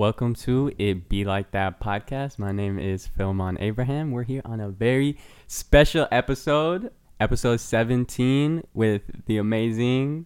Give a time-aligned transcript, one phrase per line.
[0.00, 2.38] Welcome to It Be Like That podcast.
[2.38, 4.12] My name is Filmon Abraham.
[4.12, 10.24] We're here on a very special episode, episode 17, with the amazing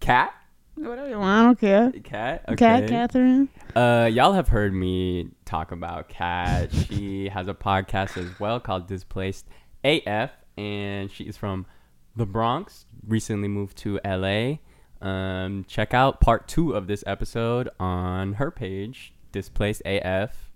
[0.00, 0.34] Cat.
[0.74, 1.92] Whatever you want, I don't care.
[2.02, 2.44] Kat.
[2.58, 3.48] Cat, Katherine.
[3.74, 6.70] Uh, y'all have heard me talk about Cat.
[6.90, 9.46] she has a podcast as well called Displaced
[9.82, 11.64] AF, and she is from
[12.16, 12.84] the Bronx.
[13.06, 14.58] Recently moved to LA.
[15.00, 20.50] Um, check out part two of this episode on her page, Displaced AF.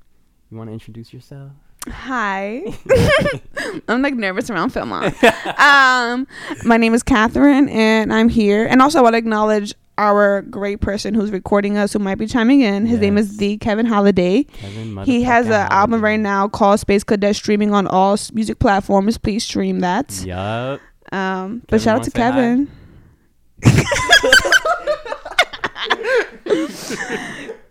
[0.50, 1.52] You want to introduce yourself?
[1.88, 2.62] Hi.
[3.88, 5.12] I'm like nervous around Filmon.
[5.58, 6.26] um,
[6.64, 8.66] my name is Katherine, and I'm here.
[8.66, 12.26] And also, I want to acknowledge our great person who's recording us, who might be
[12.26, 12.86] chiming in.
[12.86, 13.36] His name is Yes.
[13.38, 14.44] the Kevin Holliday.
[14.44, 19.18] Kevin He has an album right now called Space Cadet, streaming on all music platforms.
[19.18, 20.24] Please stream that.
[20.24, 20.80] Yup.
[21.12, 22.66] Um, Kevin, but shout out wanna Kevin.
[22.66, 22.72] hi?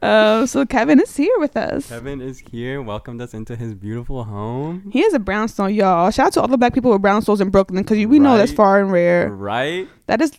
[0.01, 1.87] Uh, so Kevin is here with us.
[1.87, 2.81] Kevin is here.
[2.81, 4.89] Welcomed us into his beautiful home.
[4.91, 6.09] He is a brownstone, y'all.
[6.09, 8.51] Shout out to all the black people with brownstones in Brooklyn because we know that's
[8.51, 9.29] far and rare.
[9.29, 9.87] Right?
[10.07, 10.31] That is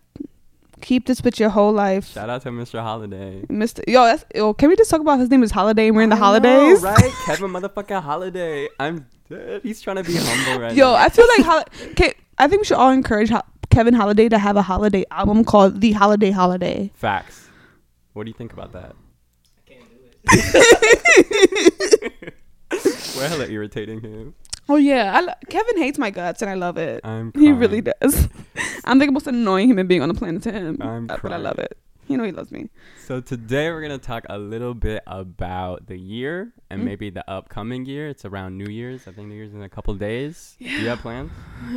[0.80, 2.80] keep this with your whole life, Shout out to Mr.
[2.82, 3.44] Holliday.
[3.48, 3.84] Mister.
[3.86, 4.52] Yo, that's yo.
[4.52, 6.24] Can we just talk about his name is Holliday and we're in the I know,
[6.24, 7.12] holidays, right?
[7.26, 8.68] Kevin motherfucking Holliday.
[8.80, 9.62] I'm dead.
[9.62, 10.94] He's trying to be humble right Yo, now.
[10.96, 14.56] I feel like hol- I think we should all encourage ho- Kevin Holliday to have
[14.56, 16.90] a holiday album called The Holiday Holiday.
[16.94, 17.48] Facts.
[18.12, 18.94] What do you think about that?
[19.56, 19.96] I can't do
[22.20, 22.34] it.
[23.16, 24.34] We're hella irritating him.
[24.68, 27.00] Oh yeah, I lo- Kevin hates my guts and I love it.
[27.04, 27.58] I'm He crying.
[27.58, 28.28] really does.
[28.84, 31.58] I'm the most annoying human being on the planet to him, I'm but I love
[31.58, 31.76] it.
[32.08, 32.68] You know he loves me.
[33.06, 36.84] So today we're gonna talk a little bit about the year and Mm.
[36.84, 38.08] maybe the upcoming year.
[38.08, 39.06] It's around New Year's.
[39.08, 40.56] I think New Year's in a couple days.
[40.58, 41.30] Do you have plans?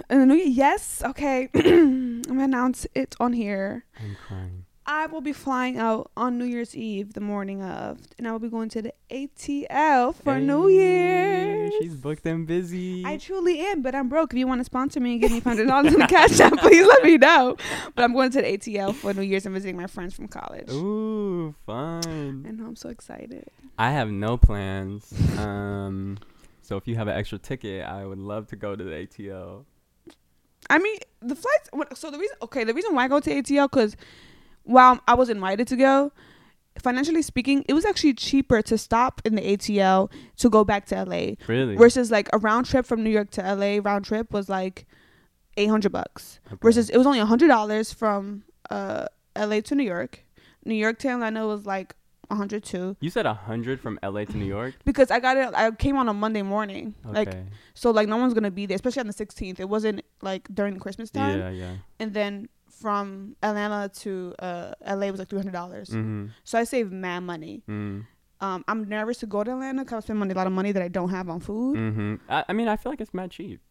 [0.10, 1.50] And the new year, yes, okay.
[1.56, 3.86] I'm gonna announce it on here.
[4.00, 4.65] I'm crying.
[4.88, 8.40] I will be flying out on New Year's Eve, the morning of, and I will
[8.40, 11.74] be going to the ATL for New Year's.
[11.82, 13.04] She's booked and busy.
[13.04, 14.34] I truly am, but I'm broke.
[14.34, 16.54] If you want to sponsor me and give me hundred dollars in the cash app,
[16.60, 17.58] please let me know.
[17.96, 20.70] But I'm going to the ATL for New Year's and visiting my friends from college.
[20.70, 22.46] Ooh, fun.
[22.48, 23.50] And I'm so excited.
[23.80, 25.14] I have no plans.
[25.36, 26.18] Um,
[26.62, 29.66] so if you have an extra ticket, I would love to go to the ATL.
[30.70, 31.70] I mean, the flights.
[32.00, 33.96] So the reason, okay, the reason why I go to ATL because
[34.66, 36.12] while I was invited to go,
[36.80, 41.04] financially speaking, it was actually cheaper to stop in the ATL to go back to
[41.04, 41.76] LA Really?
[41.76, 43.80] versus like a round trip from New York to LA.
[43.84, 44.86] Round trip was like
[45.58, 46.58] eight hundred bucks Okay.
[46.62, 49.06] versus it was only hundred dollars from uh
[49.38, 50.24] LA to New York.
[50.66, 51.96] New York to Atlanta was like
[52.32, 54.74] a hundred too You said a hundred from LA to New York.
[54.84, 55.54] because I got it.
[55.56, 57.14] I came on a Monday morning, Okay.
[57.20, 57.36] like
[57.74, 59.60] so like no one's gonna be there, especially on the sixteenth.
[59.60, 61.40] It wasn't like during Christmas time.
[61.40, 61.72] yeah, yeah.
[62.00, 62.50] and then
[62.80, 65.90] from Atlanta to uh, LA was like three hundred dollars.
[65.90, 66.28] Mm-hmm.
[66.44, 67.64] So I saved mad money.
[67.70, 68.06] Mm.
[68.42, 70.72] Um, I'm nervous to go to Atlanta because I spend money, a lot of money
[70.74, 71.78] that I don't have on food.
[71.78, 72.16] Mm-hmm.
[72.30, 73.62] I, I mean, I feel like it's mad cheap.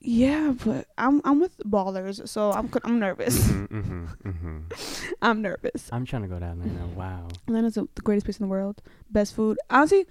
[0.00, 3.38] Yeah, but I'm I'm with ballers, so I'm c- I'm nervous.
[3.38, 5.12] Mm-hmm, mm-hmm, mm-hmm.
[5.22, 5.88] I'm nervous.
[5.90, 6.86] I'm trying to go to Atlanta.
[6.94, 7.28] Wow.
[7.48, 8.82] Atlanta's the the greatest place in the world.
[9.10, 10.06] Best food, honestly.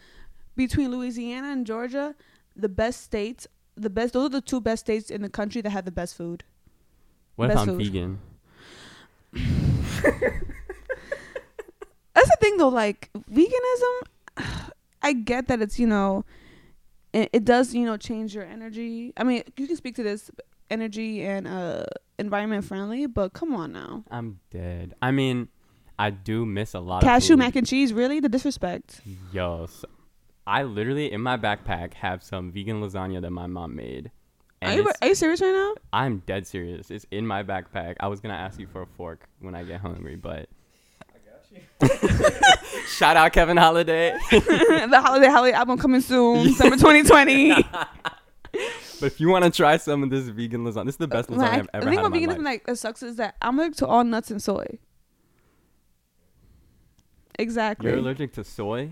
[0.56, 2.16] Between Louisiana and Georgia,
[2.56, 4.14] the best states, the best.
[4.14, 6.44] Those are the two best states in the country that have the best food.
[7.36, 7.86] What if Best I'm food.
[7.86, 8.20] vegan?
[12.14, 16.24] that's the thing though like veganism i get that it's you know
[17.14, 20.32] it, it does you know change your energy i mean you can speak to this
[20.70, 21.84] energy and uh
[22.18, 24.94] environment friendly but come on now I'm dead.
[25.02, 25.50] I mean,
[26.00, 27.46] I do miss a lot cashew of food.
[27.46, 29.02] mac and cheese really the disrespect
[29.34, 29.88] Yo, so
[30.48, 34.12] I literally in my backpack have some vegan lasagna that my mom made.
[34.62, 36.90] Are you, are you serious right now I'm dead serious.
[36.90, 37.96] It's in my backpack.
[38.00, 40.50] I was gonna ask you for a fork when I get hungry, but
[42.88, 44.18] shout out Kevin Holliday.
[44.32, 47.54] the holiday holiday album coming soon summer 2020
[49.00, 51.30] but if you want to try some of this vegan lasagna, this is the best
[51.30, 52.44] lasagna like, I've ever had in about my veganism life.
[52.46, 54.66] like that sucks is that i'm allergic to all nuts and soy
[57.38, 58.92] exactly You're allergic to soy?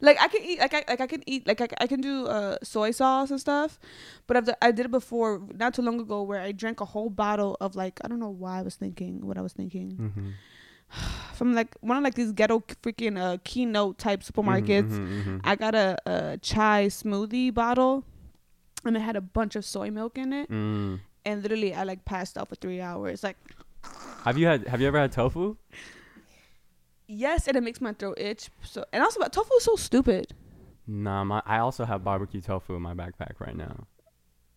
[0.00, 2.26] Like I can eat, like I like I can eat, like I, I can do
[2.26, 3.78] uh, soy sauce and stuff,
[4.26, 7.10] but I've, I did it before not too long ago where I drank a whole
[7.10, 10.28] bottle of like I don't know why I was thinking what I was thinking Mm-hmm.
[11.34, 14.90] from like one of like these ghetto freaking uh keynote type supermarkets.
[14.92, 18.04] Mm-hmm, I got a, a chai smoothie bottle,
[18.84, 21.00] and it had a bunch of soy milk in it, Mm.
[21.24, 23.22] and literally I like passed out for three hours.
[23.22, 23.36] Like
[24.24, 24.66] Have you had?
[24.68, 25.56] Have you ever had tofu?
[27.12, 28.50] Yes, and it makes my throat itch.
[28.62, 30.34] So and also, tofu is so stupid.
[30.86, 33.86] Nah, my, I also have barbecue tofu in my backpack right now.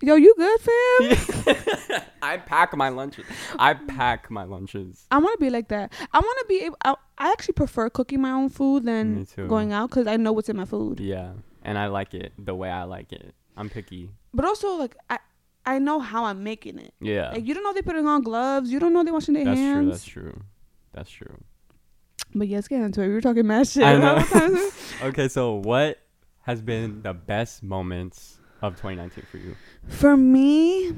[0.02, 2.02] Yo, you good, fam?
[2.22, 3.26] I pack my lunches.
[3.58, 5.06] I pack my lunches.
[5.10, 5.94] I want to be like that.
[6.12, 6.78] I want to be able.
[6.84, 10.50] I, I actually prefer cooking my own food than going out because I know what's
[10.50, 11.00] in my food.
[11.00, 11.32] Yeah,
[11.64, 13.34] and I like it the way I like it.
[13.56, 14.10] I'm picky.
[14.34, 15.20] But also, like I,
[15.66, 16.94] I know how I'm making it.
[17.00, 18.70] Yeah, Like you don't know they're putting on gloves.
[18.72, 19.90] You don't know they're washing their hands.
[19.92, 20.42] that's true.
[20.92, 21.34] That's true.
[21.38, 21.44] That's true.
[22.34, 23.08] But yes, get into it.
[23.08, 23.84] We were talking mad shit.
[23.84, 24.16] I know.
[24.16, 24.68] What time is
[25.02, 25.04] it?
[25.06, 26.00] Okay, so what
[26.42, 29.56] has been the best moments of 2019 for you?
[29.88, 30.94] For me,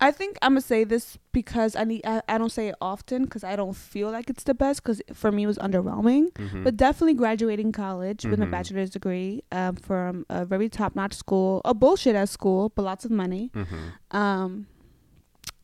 [0.00, 2.02] I think I'm gonna say this because I need.
[2.06, 4.82] I, I don't say it often because I don't feel like it's the best.
[4.82, 6.30] Because for me, it was underwhelming.
[6.34, 6.62] Mhm.
[6.64, 8.50] But definitely graduating college with my Mhm.
[8.52, 13.04] bachelor's degree um, from a very top notch school, a bullshit ass school, but lots
[13.04, 13.50] of money.
[13.54, 13.92] Mhm.
[14.16, 14.66] Um,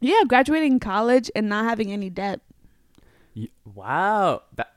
[0.00, 2.40] yeah, graduating college and not having any debt.
[3.36, 4.42] Y- wow.
[4.54, 4.72] That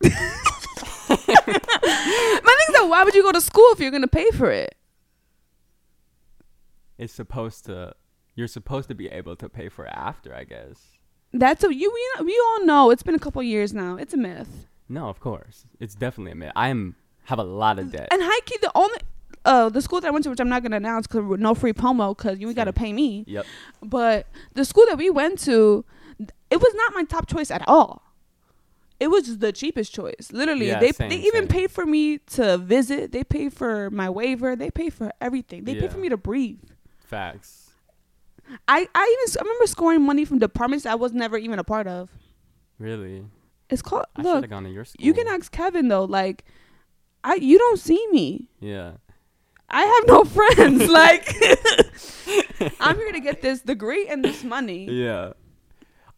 [0.02, 0.08] My
[1.18, 1.26] thing
[2.68, 4.74] is that why would you go to school if you're gonna pay for it?
[6.98, 7.04] it?
[7.04, 7.94] is supposed to.
[8.34, 10.98] You're supposed to be able to pay for it after, I guess.
[11.32, 11.92] That's a you.
[12.18, 13.96] We, we all know it's been a couple years now.
[13.96, 14.66] It's a myth.
[14.88, 15.66] No, of course.
[15.80, 16.52] It's definitely a myth.
[16.56, 16.94] I am
[17.24, 18.08] have a lot of debt.
[18.10, 18.98] And high key, the only
[19.44, 21.72] uh the school that I went to, which I'm not gonna announce because no free
[21.72, 23.24] promo because you ain't gotta pay me.
[23.26, 23.46] Yep.
[23.82, 25.84] But the school that we went to,
[26.50, 28.02] it was not my top choice at all.
[29.00, 30.30] It was the cheapest choice.
[30.32, 31.48] Literally, Yeah, they same, they even same.
[31.48, 33.12] paid for me to visit.
[33.12, 34.56] They paid for my waiver.
[34.56, 35.64] They paid for everything.
[35.64, 36.58] They paid for me to breathe.
[36.98, 37.70] Facts.
[38.66, 41.86] I I even I remember scoring money from departments I was never even a part
[41.86, 42.08] of.
[42.78, 43.24] Really.
[43.70, 44.48] It's called I look.
[44.48, 45.04] gone to your school.
[45.04, 46.04] You can ask Kevin though.
[46.04, 46.44] Like,
[47.22, 48.48] I you don't see me.
[48.58, 48.92] Yeah.
[49.70, 50.88] I have no friends.
[51.02, 51.28] like,
[52.80, 54.86] I'm here to get this degree and this money.
[54.90, 55.34] Yeah.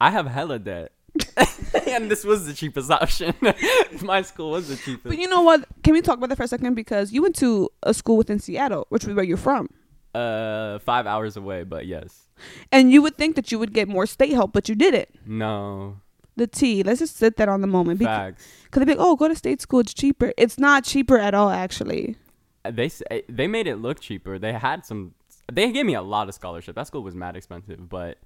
[0.01, 0.93] I have hella debt.
[1.89, 3.35] and this was the cheapest option.
[4.03, 5.05] My school was the cheapest.
[5.05, 5.65] But you know what?
[5.83, 6.75] Can we talk about that for a second?
[6.75, 9.69] Because you went to a school within Seattle, which is where you're from.
[10.15, 12.29] uh, five hours away, but yes.
[12.73, 15.09] And you would think that you would get more state help, but you didn't.
[15.27, 15.97] No.
[16.37, 16.83] The T.
[16.83, 17.99] Let's just sit that on the moment.
[17.99, 18.35] Because
[18.73, 19.81] they'd be like, oh, go to state school.
[19.81, 20.33] It's cheaper.
[20.39, 22.17] It's not cheaper at all, actually.
[22.65, 24.39] They s- eh, they made it look cheaper.
[24.39, 25.15] They had some.
[25.53, 26.77] They gave me a lot of scholarship.
[26.77, 28.19] That school was mad expensive, but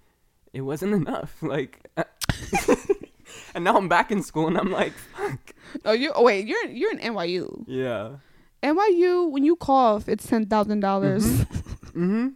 [0.55, 1.35] it wasn't enough.
[1.43, 1.91] Like,
[3.55, 5.55] and now I'm back in school, and I'm like, fuck.
[5.85, 6.13] Oh, you.
[6.15, 6.47] Oh, wait.
[6.47, 7.65] You're you're in NYU.
[7.67, 8.17] Yeah.
[8.63, 9.31] NYU.
[9.31, 11.45] When you cough, it's ten thousand dollars.
[11.95, 12.27] Mm-hmm.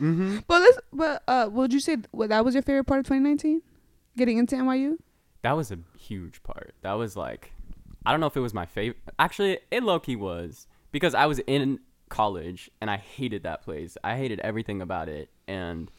[0.00, 0.38] Mm-hmm.
[0.46, 0.78] But let's.
[0.92, 3.60] But uh, would you say well, that was your favorite part of 2019?
[4.16, 4.98] Getting into NYU.
[5.42, 6.74] That was a huge part.
[6.82, 7.50] That was like,
[8.06, 8.98] I don't know if it was my favorite.
[9.18, 13.98] Actually, it low key was because I was in college and I hated that place.
[14.04, 15.90] I hated everything about it, and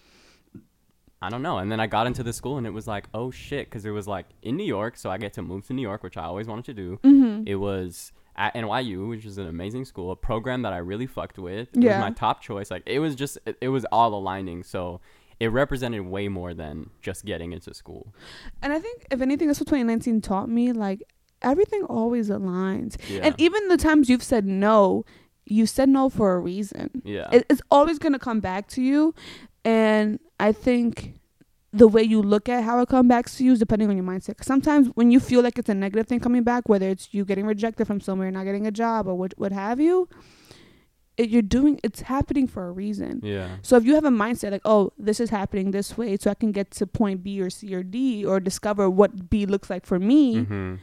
[1.22, 1.58] I don't know.
[1.58, 3.92] And then I got into the school and it was like, oh shit, because it
[3.92, 6.24] was like in New York, so I get to move to New York, which I
[6.24, 7.00] always wanted to do.
[7.04, 7.44] Mm-hmm.
[7.48, 11.38] It was at NYU, which is an amazing school, a program that I really fucked
[11.38, 11.76] with.
[11.76, 12.00] It Yeah.
[12.00, 12.72] was my top choice.
[12.72, 14.64] Like it was just, it, it was all aligning.
[14.64, 15.02] So
[15.42, 18.14] it represented way more than just getting into school.
[18.62, 20.72] And I think if anything, that's what 2019 taught me.
[20.72, 21.04] Like
[21.42, 22.96] everything always aligns.
[23.10, 23.22] Yeah.
[23.24, 25.04] And even the times you've said no,
[25.46, 27.02] you said no for a reason.
[27.04, 27.28] yeah.
[27.32, 29.14] It, it's always gonna come back to you.
[29.70, 31.16] And I think
[31.72, 34.06] the way you look at how it comes back to you is depending on your
[34.06, 34.44] mindset.
[34.44, 37.46] sometimes when you feel like it's a negative thing coming back, whether it's you getting
[37.46, 39.96] rejected from somewhere, not getting a job, or what what have you,
[41.18, 43.20] it, you're doing it's happening for a reason.
[43.24, 43.50] yeah.
[43.62, 46.34] So if you have a mindset like, oh, this is happening this way, so I
[46.34, 49.86] can get to point B or C or D, or discover what B looks like
[49.86, 50.76] for me, Mm-hmm.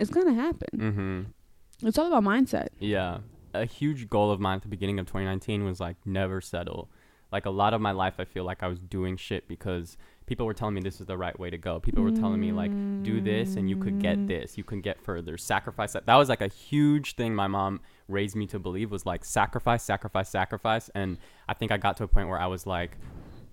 [0.00, 0.72] it's gonna happen.
[0.86, 1.86] Mm-hmm.
[1.88, 2.68] It's all about mindset.
[2.80, 3.18] Yeah.
[3.54, 6.90] A huge goal of mine at the beginning of 2019 was like never settle.
[7.32, 10.46] Like a lot of my life, I feel like I was doing shit because people
[10.46, 11.80] were telling me this is the right way to go.
[11.80, 12.70] People were telling me like,
[13.02, 14.58] do this and you could get this.
[14.58, 15.36] You can get further.
[15.36, 16.06] Sacrifice that.
[16.06, 19.82] That was like a huge thing my mom raised me to believe was like sacrifice,
[19.82, 20.88] sacrifice, sacrifice.
[20.94, 21.18] And
[21.48, 22.96] I think I got to a point where I was like,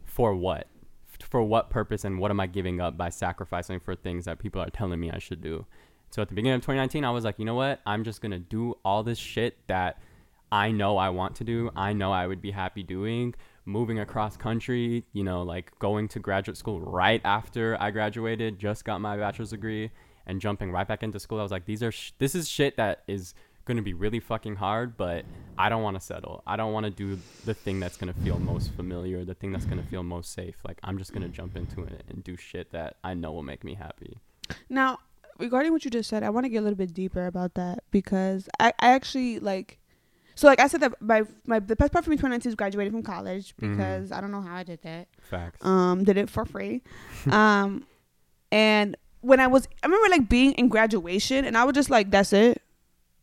[0.04, 0.68] for what?
[1.20, 4.62] For what purpose and what am I giving up by sacrificing for things that people
[4.62, 5.66] are telling me I should do?
[6.12, 7.82] So at the beginning of 2019, I was like, you know what?
[7.88, 10.00] I'm just gonna do all this shit that
[10.52, 11.72] I know I want to do.
[11.76, 13.34] I know I would be happy doing.
[13.66, 18.84] Moving across country, you know, like going to graduate school right after I graduated, just
[18.84, 19.92] got my bachelor's degree,
[20.26, 21.40] and jumping right back into school.
[21.40, 23.34] I was like, these are sh- this is shit that is
[23.66, 25.24] gonna be really fucking hard, but
[25.58, 26.44] I don't want to settle.
[26.46, 29.66] I don't want to do the thing that's gonna feel most familiar, the thing that's
[29.66, 30.58] gonna feel most safe.
[30.66, 33.64] Like I'm just gonna jump into it and do shit that I know will make
[33.64, 34.18] me happy.
[34.70, 35.00] Now,
[35.40, 37.84] regarding what you just said, I want to get a little bit deeper about that
[37.92, 39.80] because I, I actually like.
[40.36, 42.92] So like I said that my my the best part for me 2019 is graduating
[42.94, 43.72] from college Mhm.
[43.78, 45.08] because I don't know how I did that.
[45.22, 45.64] Facts.
[45.66, 46.82] Um, did it for free.
[47.32, 47.86] um,
[48.52, 52.12] and when I was, I remember like being in graduation, and I was just like,
[52.12, 52.62] "That's it."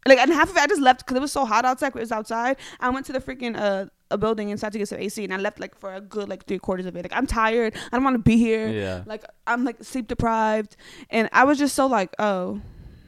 [0.06, 1.88] Like, and half of it I just left because it was so hot outside.
[1.88, 2.56] It was outside.
[2.80, 5.36] I went to the freaking uh a building inside to get some AC, and I
[5.36, 7.02] left like for a good like three quarters of it.
[7.04, 7.74] Like I'm tired.
[7.92, 8.66] I don't want to be here.
[8.68, 9.02] Yeah.
[9.06, 10.76] Like I'm like sleep deprived,
[11.10, 12.60] and I was just so like, oh,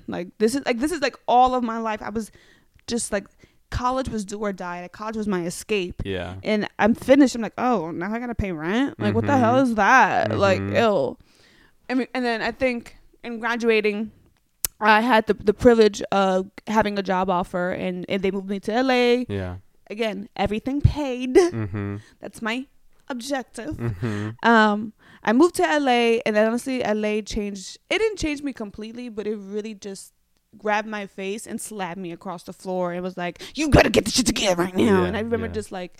[0.07, 2.03] like this is like this is like all of my life.
[2.03, 2.31] I was
[2.87, 3.27] just like
[3.73, 4.83] college was do or die.
[4.83, 6.03] Like college was my escape.
[6.05, 6.37] Yeah.
[6.45, 7.35] And I'm finished.
[7.35, 9.01] I'm like, oh, now I gotta pay rent.
[9.01, 10.31] Like, what the hell is that?
[10.39, 10.77] Like, Mhm.
[10.77, 11.19] ill.
[11.91, 14.13] I mean, and then I think in graduating,
[14.81, 18.61] I had the the privilege of having a job offer, and, and they moved me
[18.61, 19.25] to LA.
[19.29, 19.57] Yeah.
[19.91, 21.35] Again, everything paid.
[21.37, 22.01] Mhm.
[22.21, 22.67] That's my
[23.09, 23.77] objective.
[23.77, 24.35] Mhm.
[24.45, 27.79] Um, I moved to LA, and honestly, LA changed.
[27.91, 30.13] It didn't change me completely, but it really just
[30.59, 32.93] grabbed my face and slapped me across the floor.
[32.95, 35.47] It was like, "You better get the shit together right now." Yeah, and I remember
[35.47, 35.53] yeah.
[35.53, 35.97] just like,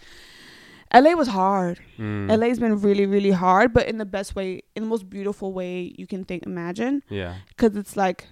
[0.95, 1.81] LA was hard.
[1.99, 2.29] Mm.
[2.39, 5.95] LA's been really, really hard, but in the best way, in the most beautiful way
[5.97, 7.35] you can think, imagine, Yeah.
[7.49, 8.27] because it's like.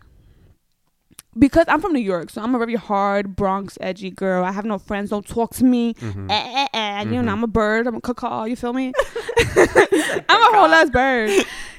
[1.39, 4.43] Because I'm from New York, so I'm a very hard Bronx edgy girl.
[4.45, 5.11] I have no friends.
[5.11, 5.95] Don't talk to me.
[5.95, 6.29] Mhm.
[6.29, 7.03] Eh, eh, eh.
[7.05, 7.25] You Mhm.
[7.27, 7.87] know, I'm a bird.
[7.87, 8.45] I'm a cacaw.
[8.49, 8.93] You feel me?
[10.29, 11.31] I'm a whole ass bird.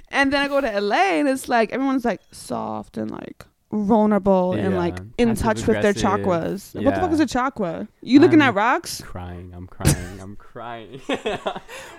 [0.10, 4.54] And then I go to LA, and it's like everyone's like soft and like vulnerable
[4.54, 6.76] and like in Passive touch with their chakras.
[6.76, 7.88] What the fuck is a chakra?
[8.02, 9.02] You looking I'm- at rocks?
[9.02, 9.54] Crying.
[9.56, 10.20] I'm crying.
[10.22, 11.00] I'm crying.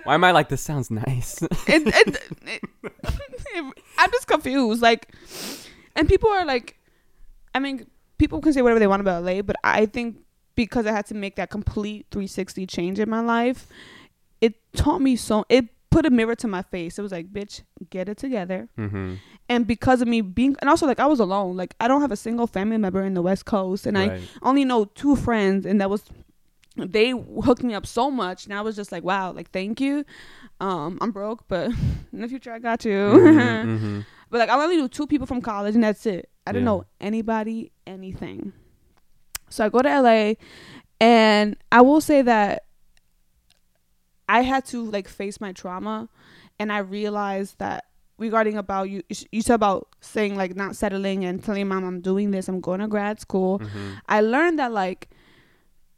[0.04, 0.60] Why am I like this?
[0.60, 1.42] Sounds nice.
[1.42, 2.62] it, it, it,
[3.98, 4.82] I'm just confused.
[4.82, 5.08] Like,
[5.96, 6.76] and people are like,
[7.54, 7.86] I mean,
[8.18, 10.18] people can say whatever they want about LA, but I think
[10.54, 13.66] because I had to make that complete 360 change in my life,
[14.40, 15.44] it taught me so.
[15.48, 16.98] It put a mirror to my face.
[16.98, 18.68] It was like, bitch, get it together.
[18.78, 19.14] mm-hmm.
[19.52, 21.56] And because of me being, and also like I was alone.
[21.58, 24.06] Like I don't have a single family member in the West Coast, and I
[24.42, 26.02] only know two friends, and that was
[26.76, 30.04] they hooked me up so much, and I was just like, wow, like thank you.
[30.58, 31.70] Um, I'm broke, but
[32.12, 32.92] in the future I got you.
[32.92, 34.06] Mhm, mhm.
[34.30, 36.30] But like I only knew two people from college, and that's it.
[36.46, 36.72] I didn't Yeah.
[36.72, 38.54] know anybody, anything.
[39.50, 40.36] So I go to LA,
[40.98, 42.64] and I will say that
[44.28, 46.08] I had to like face my trauma,
[46.58, 47.84] and I realized that
[48.22, 52.30] regarding about you, you said about saying like not settling and telling mom I'm doing
[52.30, 53.58] this, I'm going to grad school.
[53.58, 53.98] Mhm.
[54.08, 55.08] I learned that like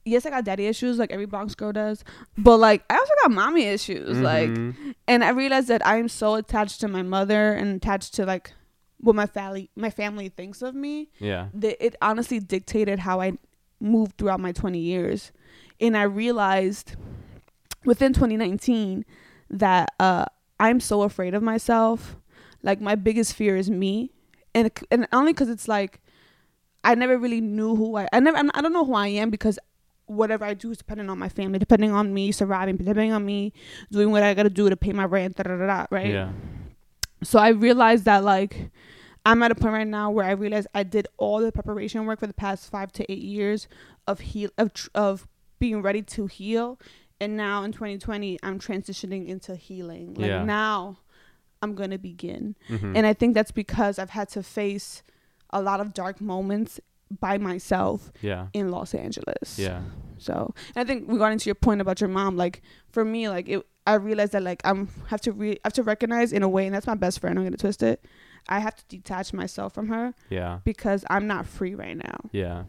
[0.07, 2.05] yes, I got daddy issues like every Bronx girl does,
[2.37, 4.19] but like I also got mommy issues.
[4.19, 4.95] Like Mhm.
[5.07, 8.53] and I realized that I am so attached to my mother and attached to like
[8.99, 11.49] what my family my family thinks of me yeah.
[11.55, 13.39] that it honestly dictated how I
[13.81, 15.33] moved throughout my 20 years.
[15.81, 16.97] And I realized
[17.85, 19.05] within 2019
[19.51, 20.25] that uh,
[20.61, 22.17] I'm so afraid of myself.
[22.63, 24.11] Like my biggest fear is me,
[24.55, 26.01] and and only because it's like
[26.83, 29.31] I never really knew who I I never I'm- I don't know who I am
[29.31, 29.59] because
[30.07, 33.53] whatever I do is depending on my family, depending on me surviving, depending on me
[33.91, 35.87] doing what I gotta do to pay my rent, da da da da.
[35.91, 36.11] Right.
[36.13, 36.33] Yeah.
[37.23, 38.71] So I realized that like
[39.27, 42.21] I'm at a point right now where I realize I did all the preparation work
[42.21, 43.67] for the past five to eight years
[44.07, 45.27] of heal of tr- of
[45.59, 46.79] being ready to heal,
[47.21, 50.15] and now in 2020 I'm transitioning into healing.
[50.15, 50.45] Like Yeah.
[50.45, 50.99] now
[51.63, 52.97] I'm gonna begin, Mhm.
[52.97, 55.03] and I think that's because I've had to face
[55.51, 56.81] a lot of dark moments
[57.21, 58.49] by myself yeah.
[58.53, 59.59] in Los Angeles.
[59.59, 59.83] Yeah.
[60.19, 63.49] So and I think regarding to your point about your mom, like for me, like
[63.49, 66.67] it, I realized that like I'm have to re- have to recognize in a way,
[66.67, 67.39] and that's my best friend.
[67.39, 68.05] I'm gonna twist it.
[68.49, 70.61] I have to detach myself from her Yeah.
[70.65, 72.29] because I'm not free right now.
[72.33, 72.65] Yeah.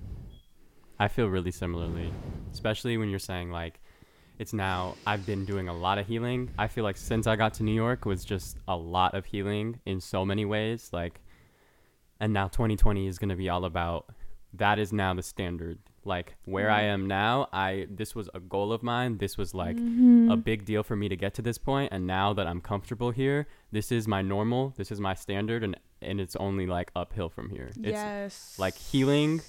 [0.98, 2.14] I feel really similarly,
[2.54, 3.82] especially when you're saying like
[4.39, 6.50] it's now I've been doing a lot of healing.
[6.58, 9.80] I feel like since I got to New York was just a lot of healing
[9.86, 11.22] in so many ways like
[12.20, 14.10] and now 2020 is going to be all about
[14.54, 15.80] that is now the standard.
[16.06, 19.18] Like where I am now, I this was a goal of mine.
[19.18, 20.30] This was like Mm-hmm.
[20.32, 23.12] a big deal for me to get to this point and now that I'm comfortable
[23.12, 27.30] here, this is my normal, this is my standard and and it's only like uphill
[27.30, 27.68] from here.
[27.68, 28.56] It's yes.
[28.60, 29.42] like healing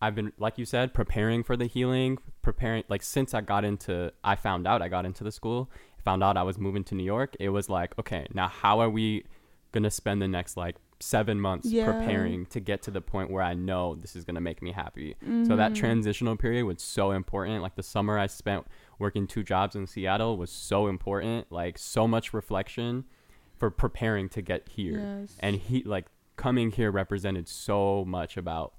[0.00, 4.12] I've been like you said preparing for the healing, preparing like since I got into
[4.22, 5.70] I found out I got into the school,
[6.04, 8.90] found out I was moving to New York, it was like, okay, now how are
[8.90, 9.24] we
[9.72, 11.84] going to spend the next like 7 months Yeah.
[11.84, 14.72] preparing to get to the point where I know this is going to make me
[14.72, 15.14] happy.
[15.20, 15.56] So Mm-hmm.
[15.56, 17.62] that transitional period was so important.
[17.62, 18.66] Like the summer I spent
[18.98, 21.50] working two jobs in Seattle was so important.
[21.52, 23.04] Like so much reflection
[23.58, 25.06] for preparing to get here.
[25.20, 25.36] Yes.
[25.40, 28.72] And he like coming here represented so much about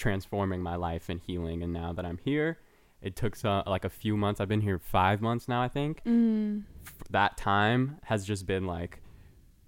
[0.00, 1.62] transforming my life and healing.
[1.62, 2.58] And now that I'm here,
[3.02, 4.40] it took so, like a few months.
[4.40, 6.02] I've been here five months now, I think.
[6.04, 6.64] Mm.
[7.10, 9.02] That time has just been like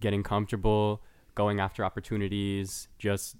[0.00, 1.02] getting comfortable,
[1.34, 3.36] going after opportunities, just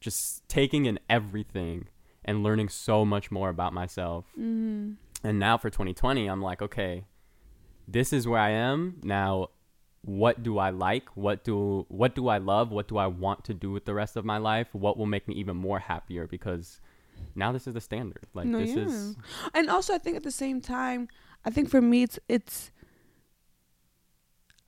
[0.00, 1.88] just taking in everything
[2.24, 4.24] and learning so much more about myself.
[4.38, 4.92] Mm-hmm.
[5.24, 7.04] And now for 2020, I'm like, okay,
[7.86, 9.00] this is where I am.
[9.02, 9.48] Now,
[10.02, 11.08] what do I like?
[11.14, 12.70] What do what do I love?
[12.70, 14.68] What do I want to do with the rest of my life?
[14.72, 16.80] What will make me even more happier because
[17.34, 18.26] now this is the standard.
[18.34, 18.84] Like No, this yeah.
[18.84, 19.16] is
[19.54, 21.08] and also I think at the same time,
[21.44, 22.72] I think for me it's it's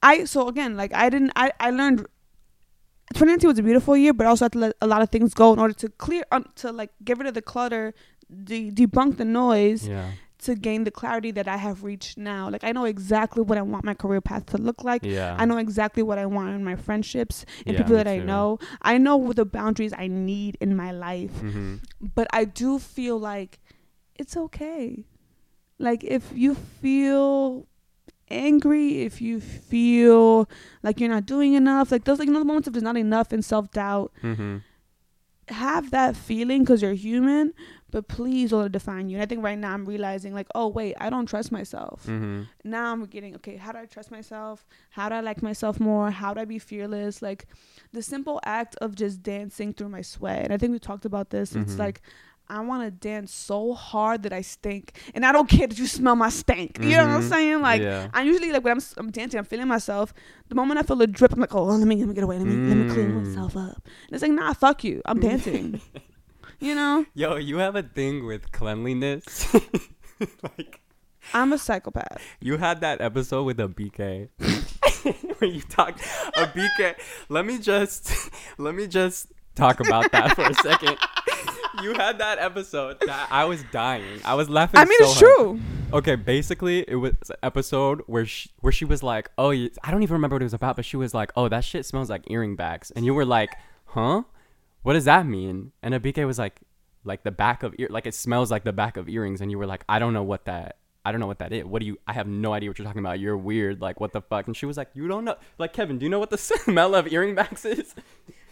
[0.02, 2.06] I so again like I didn't I I learned
[3.14, 5.34] 2019 was a beautiful year, but I also had to let a lot of things
[5.34, 7.94] go in order to clear um, to like get rid of the clutter,
[8.44, 10.12] de- debunk the noise yeah.
[10.42, 12.48] To gain the clarity that I have reached now.
[12.50, 15.04] Like I know exactly what I want my career path to look like.
[15.04, 15.36] Yeah.
[15.38, 18.58] I know exactly what I want in my friendships and Yeah, people that I know.
[18.82, 21.76] I know the boundaries I need in my life hmm
[22.14, 23.60] but I do feel like
[24.16, 25.04] it's okay.
[25.78, 27.66] Like if you feel
[28.28, 30.48] angry, if you feel
[30.82, 32.96] like you're not doing enough, like those like you know the moments of there's not
[32.96, 34.58] enough and self doubt, hmm
[35.48, 37.52] have that feeling because you're human.
[37.90, 39.16] But please don't define you.
[39.16, 42.06] And I think right now I'm realizing like, oh wait, I don't trust myself.
[42.06, 43.56] hmm Now I'm getting okay.
[43.56, 44.64] How do I trust myself?
[44.90, 46.10] How do I like myself more?
[46.10, 47.20] How do I be fearless?
[47.20, 47.46] Like
[47.92, 50.44] the simple act of just dancing through my sweat.
[50.44, 51.54] And I think we talked about this.
[51.54, 51.78] It's Mhm.
[51.80, 52.00] like
[52.52, 55.86] I want to dance so hard that I stink, and I don't care that you
[55.86, 56.78] smell my stank.
[56.82, 57.28] You know what I'm Mhm.
[57.34, 57.60] saying?
[57.62, 58.08] Like yeah.
[58.12, 60.12] I usually like when I'm I'm dancing, I'm feeling myself.
[60.48, 62.38] The moment I feel a drip, I'm like, oh, let me let me get away.
[62.38, 63.24] Let me let me clean Mm.
[63.24, 63.80] myself up.
[64.06, 65.00] And it's like, nah, fuck you.
[65.06, 65.80] I'm dancing.
[66.60, 69.52] you know, Yo, you have a thing with cleanliness.
[70.42, 70.80] like
[71.32, 72.20] I'm a psychopath.
[72.40, 74.28] you had that episode with Abike
[75.38, 76.00] where you talked
[76.36, 76.96] Abike.
[77.28, 78.12] Let me just
[78.58, 80.98] let me just talk about that for a second.
[81.82, 84.20] You had that episode that I was dying.
[84.24, 84.78] I was laughing.
[84.78, 85.36] I mean, so it's hard.
[85.36, 85.60] true.
[85.92, 90.02] Okay, basically, it was an episode where she, where she was like, "Oh, I don't
[90.02, 92.30] even remember what it was about," but she was like, "Oh, that shit smells like
[92.30, 93.50] earring backs," and you were like,
[93.86, 94.22] "Huh?
[94.82, 96.60] What does that mean?" And Abike was like,
[97.04, 99.58] "Like the back of ear, like it smells like the back of earrings," and you
[99.58, 101.64] were like, "I don't know what that." I don't know what that is.
[101.64, 101.98] What do you?
[102.06, 103.18] I have no idea what you're talking about.
[103.18, 103.80] You're weird.
[103.80, 104.46] Like what the fuck?
[104.46, 106.94] And she was like, "You don't know." Like Kevin, do you know what the smell
[106.94, 107.94] of earring backs is?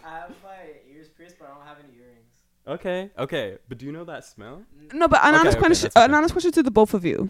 [0.05, 0.57] I have my
[0.93, 2.00] ears pierced, but I don't have any earrings.
[2.67, 4.61] Okay, okay, but do you know that smell?
[4.93, 5.85] No, but an Okay, honest okay, question.
[5.93, 6.05] that's okay.
[6.05, 7.29] An honest question to the both of you: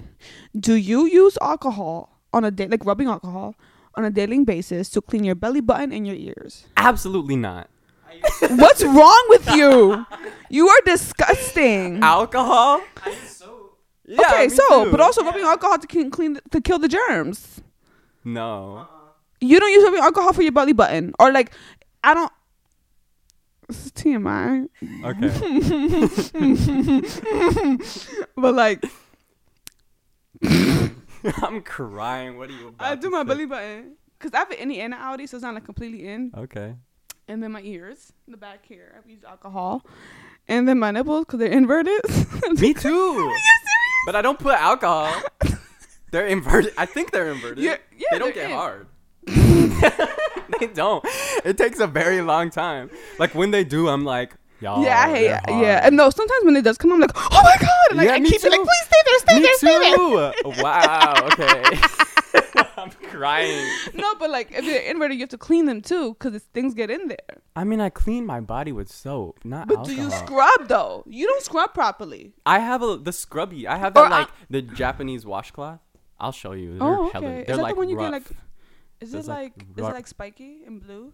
[0.60, 3.56] Do you use alcohol on a day, like rubbing alcohol,
[3.96, 6.66] on a daily basis to clean your belly button and your ears?
[6.76, 7.70] Absolutely not.
[8.50, 10.06] What's wrong with you?
[10.50, 12.04] You are disgusting.
[12.04, 12.82] Alcohol?
[13.06, 13.80] I use soap.
[14.06, 14.92] Yeah, okay, so too.
[14.92, 17.62] but also rubbing alcohol to clean, clean to kill the germs.
[18.26, 18.80] no.
[18.80, 18.98] Uh-uh.
[19.40, 21.52] You don't use rubbing alcohol for your belly button, or like
[22.04, 22.32] I don't.
[23.72, 24.68] This is TMI,
[25.06, 25.32] Okay.
[28.36, 28.84] but like
[31.42, 32.38] I'm crying.
[32.38, 33.28] What are you about I do my say?
[33.28, 36.32] belly button because I have it in the and so it's not like completely in.
[36.38, 36.76] Okay.
[37.30, 38.94] and then my ears, the back here.
[38.98, 39.86] I've used alcohol,
[40.50, 42.02] and then my nipples because they're inverted.
[42.60, 43.34] Me too.
[44.06, 45.14] but I don't put alcohol.
[46.12, 46.74] They're inverted.
[46.78, 47.64] I think they're inverted.
[47.64, 48.58] Yeah, yeah, they don't get in.
[48.58, 48.88] hard.
[50.60, 51.04] they don't.
[51.46, 52.90] It takes a very long time.
[53.20, 54.84] Like when they do, I'm like, y'all.
[54.84, 55.26] yeah, I hate.
[55.62, 58.08] Yeah, and no, sometimes when it does come, I'm like, oh my god, and like
[58.08, 60.64] Yeah, I keep it like, please stay there, stay Me there, stay there.
[60.64, 61.14] wow.
[61.34, 61.80] Okay.
[62.78, 63.68] I'm crying.
[63.94, 66.90] No, but like if they're inverted, you have to clean them too because things get
[66.90, 67.18] in there.
[67.56, 69.96] I mean, I clean my body with soap, not But alcohol.
[69.96, 71.04] do you scrub though?
[71.06, 72.34] You don't scrub properly.
[72.46, 73.68] I have a the scrubby.
[73.68, 75.80] I have that I- like the Japanese washcloth.
[76.20, 76.78] I'll show you.
[76.78, 77.42] They're Oh, okay.
[77.42, 78.12] Is They're that like the one you rough.
[78.12, 78.38] get like?
[79.02, 81.12] Is There's, it like, like, is it like spiky and blue?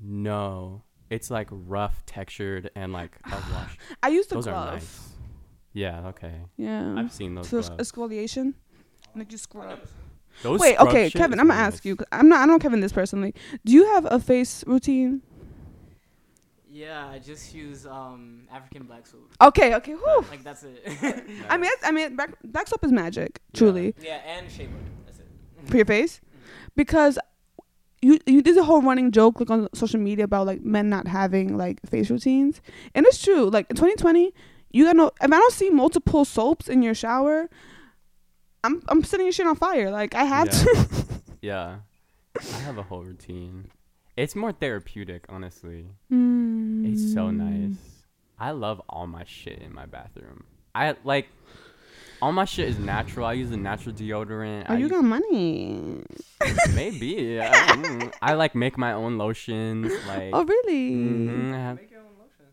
[0.00, 3.76] No, it's like rough textured and like a wash.
[4.02, 4.68] I use the Those glove.
[4.68, 5.08] are nice.
[5.72, 6.08] Yeah.
[6.08, 6.34] Okay.
[6.56, 6.94] Yeah.
[6.96, 7.90] I've seen those so it's gloves.
[7.92, 8.54] exfoliation.
[9.16, 9.80] Like you scrub.
[10.42, 11.84] Those Wait, scrub okay, Kevin, I'm gonna really ask nice.
[11.86, 11.96] you.
[11.96, 12.36] 'cause I'm not.
[12.40, 13.34] I don't know Kevin this personally.
[13.64, 15.22] Do you have a face routine?
[16.70, 19.30] Yeah, I just use um African black soap.
[19.42, 19.92] Okay, okay.
[19.92, 20.24] Whew.
[20.30, 20.82] Like that's it.
[21.50, 24.84] I mean, that's, I mean, black, black soap is magic, truly, yeah, and shea butter.
[25.04, 25.26] That's it.
[25.66, 26.22] for your face,
[26.76, 27.18] because
[28.00, 31.06] you you did a whole running joke like on social media about like men not
[31.06, 32.60] having like face routines,
[32.94, 33.48] and it's true.
[33.50, 34.32] Like in 2020,
[34.72, 35.06] you got no.
[35.20, 37.48] If I don't see multiple soaps in your shower,
[38.64, 39.90] I'm I'm setting your shit on fire.
[39.90, 40.52] Like I have Yeah.
[40.52, 41.06] to.
[41.42, 41.76] Yeah.
[42.38, 43.68] I have a whole routine.
[44.16, 45.86] It's more therapeutic, honestly.
[46.10, 46.92] Mm.
[46.92, 47.76] It's so nice.
[48.38, 50.44] I love all my shit in my bathroom.
[50.74, 51.28] I like
[52.22, 53.26] all my shit is natural.
[53.26, 54.66] I use a natural deodorant.
[54.68, 56.02] Oh, I you use- got money.
[56.74, 57.40] maybe.
[57.40, 58.14] I, don't.
[58.22, 59.92] I like make my own lotions.
[60.06, 60.92] Like, Oh, really?
[60.94, 62.46] mhm, have- Make your own lotion.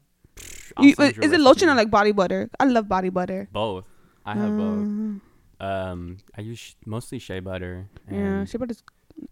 [0.82, 2.50] You, send you is it lotion or like body butter?
[2.60, 3.48] I love body butter.
[3.52, 3.86] both?
[4.26, 4.88] I have both.
[4.88, 7.90] Uh, Um, I use sh- mostly shea butter.
[8.10, 8.82] Yeah, shea butter's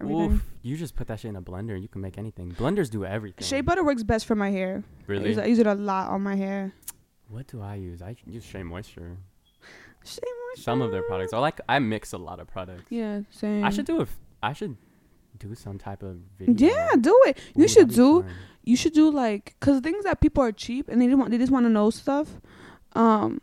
[0.01, 0.31] everything.
[0.33, 1.73] Oof, you just put that shit in a blender.
[1.73, 2.51] And you can make anything.
[2.51, 3.45] Blenders do everything.
[3.47, 4.83] Shea butter works best for my hair.
[4.83, 5.29] I Really?
[5.29, 6.73] use, I use it a lot on my hair.
[7.29, 8.01] What do I use?
[8.01, 9.15] I use Shea Moisture.
[10.55, 11.33] Some of their products.
[11.33, 11.59] I like.
[11.69, 12.85] I mix a lot of products.
[12.89, 13.63] Yeah, same.
[13.63, 14.01] I should do a.
[14.03, 14.75] f- I should
[15.39, 16.67] do some type of video.
[16.69, 17.37] Yeah, do it.
[17.55, 18.21] You Ooh, should do.
[18.23, 18.31] fun.
[18.63, 21.31] You should do like, cause things that people are cheap and they just want.
[21.31, 22.27] They just want to know stuff.
[22.93, 23.41] Um,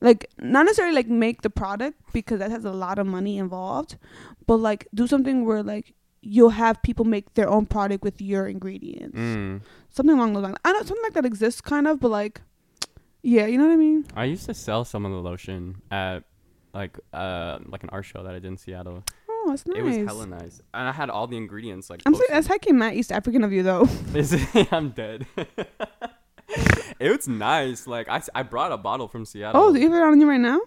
[0.00, 3.96] like not necessarily like make the product because that has a lot of money involved,
[4.46, 8.46] but like do something where like you'll have people make their own product with your
[8.48, 9.60] ingredients, Mm.
[9.90, 10.56] something along those lines.
[10.64, 12.40] I know something like that exists kind of, but like,
[13.26, 14.06] yeah, you know what I mean.
[14.14, 16.22] I used to sell some of the lotion at
[16.72, 19.02] like uh like an art show that I did in Seattle.
[19.28, 19.78] Oh, that's nice.
[19.78, 22.02] It was hella nice, and I had all the ingredients like.
[22.06, 22.50] I'm saying posted.
[22.50, 23.88] that's heckin' mad East African of you though.
[24.14, 25.26] Is it- I'm dead.
[27.00, 27.88] it was nice.
[27.88, 29.60] Like I, I brought a bottle from Seattle.
[29.60, 30.60] oh, do you have it on you right now?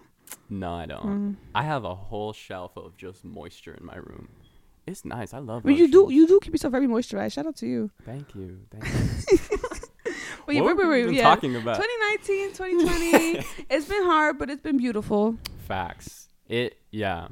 [0.50, 1.06] no, I don't.
[1.06, 1.36] Mm.
[1.54, 4.28] I have a whole shelf of just moisture in my room.
[4.86, 5.32] It's nice.
[5.32, 5.62] I love.
[5.62, 7.32] But you do you do keep yourself very moisturized.
[7.32, 7.90] Shout out to you.
[8.04, 8.58] Thank you.
[8.70, 9.58] Thank you.
[10.46, 11.14] Wait, what wait, wait, were we wait.
[11.14, 11.22] Yeah.
[11.22, 11.76] talking about
[12.18, 13.64] 2019, 2020.
[13.70, 15.36] it's been hard, but it's been beautiful.
[15.66, 16.28] facts.
[16.48, 17.28] It yeah.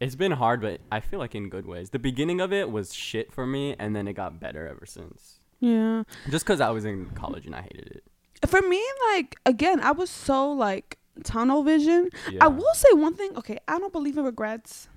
[0.00, 1.90] It's been hard, but I feel like in good ways.
[1.90, 5.40] The beginning of it was shit for me, and then it got better ever since.
[5.58, 6.04] Yeah.
[6.30, 8.00] Just because I was in college and I hated
[8.42, 8.48] it.
[8.48, 12.08] For me, like again, I was so like tunnel vision.
[12.30, 12.44] Yeah.
[12.44, 13.36] I will say one thing.
[13.36, 14.88] Okay, I don't believe in regrets,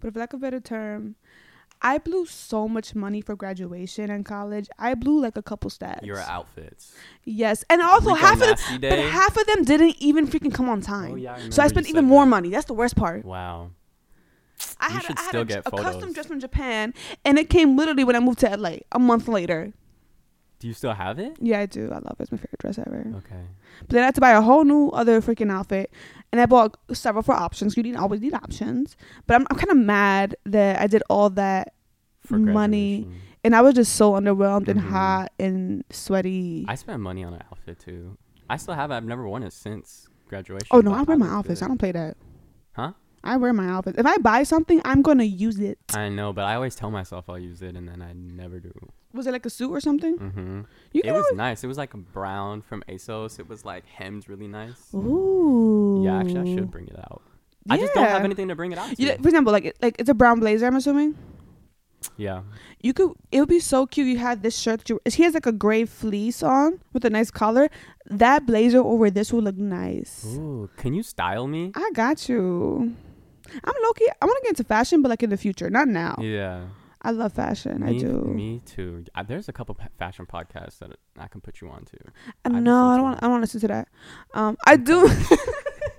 [0.00, 1.14] but for lack of a better term,
[1.82, 4.68] I blew so much money for graduation and college.
[4.78, 6.04] I blew like a couple stacks.
[6.04, 6.94] Your outfits.
[7.24, 10.68] Yes, and also Rico half of them, but half of them didn't even freaking come
[10.68, 11.12] on time.
[11.12, 12.30] Oh, yeah, I so I spent even more that.
[12.30, 12.48] money.
[12.50, 13.24] That's the worst part.
[13.24, 13.70] Wow.
[14.80, 17.38] I You had, should a, I had a, get a custom dress from Japan, and
[17.38, 19.72] it came literally when I moved to LA a month later.
[20.58, 21.36] Do you still have it?
[21.40, 21.90] Yeah, I do.
[21.92, 22.22] I love it.
[22.22, 23.04] It's my favorite dress ever.
[23.16, 23.42] Okay.
[23.80, 25.90] But then I had to buy a whole new other freaking outfit,
[26.32, 27.76] and I bought several for options.
[27.76, 31.28] You need always need options, but I'm I'm kind of mad that I did all
[31.30, 31.74] that,
[32.20, 33.06] For Money.
[33.44, 34.88] and I was just so underwhelmed and Mhm.
[34.88, 36.64] hot and sweaty.
[36.68, 38.16] I spent money on an outfit too.
[38.48, 38.94] I still have it.
[38.94, 40.68] I've never worn it since graduation.
[40.70, 41.60] oh no, I wear my outfits.
[41.62, 42.16] I don't play that.
[42.72, 42.92] Huh?
[43.22, 43.98] I wear my outfits.
[43.98, 45.78] If I buy something, I'm gonna use it.
[45.94, 48.72] I know, but I always tell myself I'll use it, and then I never do.
[49.16, 50.18] Was it like a suit or something?
[50.18, 50.60] Mm-hmm.
[50.92, 51.64] You It was nice.
[51.64, 53.38] It was like a brown from ASOS.
[53.40, 54.92] It was like hemmed really nice.
[54.94, 56.02] Ooh.
[56.04, 57.22] Yeah, actually, I should bring it out.
[57.68, 59.02] I just don't have anything to bring it out to.
[59.02, 60.66] You, for example, like it, like it's a brown blazer.
[60.66, 61.16] I'm assuming.
[62.16, 62.42] yeah.
[62.80, 63.12] You could.
[63.32, 64.06] It would be so cute.
[64.06, 64.80] You had this shirt.
[64.80, 67.68] That you, he has like a gray fleece on with a nice collar.
[68.06, 70.24] That blazer over this would look nice.
[70.36, 71.72] Ooh, can you style me?
[71.74, 72.94] I got you.
[73.64, 74.04] I'm Loki.
[74.20, 76.16] I want to get into fashion, but like in the future, not now.
[76.20, 76.66] Yeah.
[77.06, 77.84] I love fashion.
[77.84, 78.20] me, I do.
[78.24, 79.04] Me too.
[79.14, 81.96] Uh, there's a couple fashion podcasts that I can put you on to.
[82.44, 83.18] Uh, I no, I don't want.
[83.18, 83.88] I don't want to listen to that.
[84.34, 85.08] Um, I do.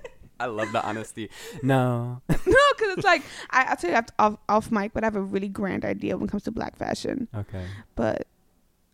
[0.40, 1.30] I love the honesty.
[1.62, 2.20] No.
[2.28, 5.16] no, because it's like I, I'll tell you after, off off mic, but I have
[5.16, 7.26] a really grand idea when it comes to black fashion.
[7.34, 7.64] Okay.
[7.96, 8.26] But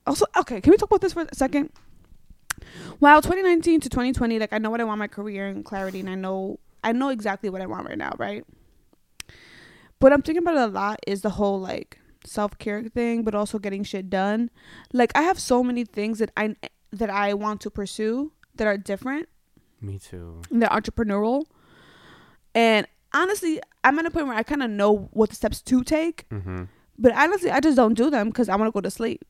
[0.06, 1.70] also, okay, can we talk about this for a second?
[3.00, 6.08] Wow, 2019 to 2020, like I know what I want my career and clarity, and
[6.08, 8.44] I know I know exactly what I want right now, right?
[9.98, 13.34] But I'm thinking about it a lot is the whole like self care thing, but
[13.34, 14.50] also getting shit done.
[14.92, 16.56] Like I have so many things that I
[16.92, 19.28] that I want to pursue that are different,
[19.80, 20.40] Me too.
[20.50, 21.44] they're entrepreneurial,
[22.54, 25.82] and honestly, I'm at a point where I kind of know what the steps to
[25.84, 26.64] take, Mm-hmm.
[26.98, 29.24] but honestly, I just don't do them because I want to go to sleep.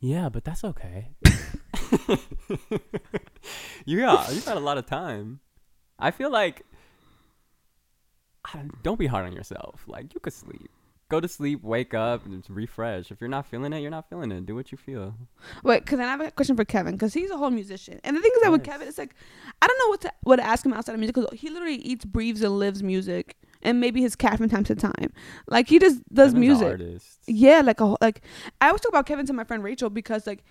[0.00, 1.10] Yeah, but that's okay.
[3.86, 5.40] you got you got a lot of time.
[5.98, 6.62] I feel like
[8.52, 9.84] don't- don't be hard on yourself.
[9.86, 10.70] Like you could sleep.
[11.08, 13.12] Go to sleep, wake up, and refresh.
[13.12, 14.44] If you're not feeling it, you're not feeling it.
[14.44, 15.14] Do what you feel.
[15.62, 18.16] Wait, because then I have a question for Kevin because he's a whole musician, and
[18.16, 19.14] the thing is that with Kevin, it's like
[19.62, 21.76] I don't know what to what to ask him outside of music because he literally
[21.76, 25.12] eats, breathes, and lives music, and maybe his cat from time to time.
[25.46, 26.66] Like he just does Kevin's music.
[26.66, 27.18] artist.
[27.28, 28.22] Yeah, like a like
[28.60, 30.42] I always talk about Kevin to my friend Rachel because like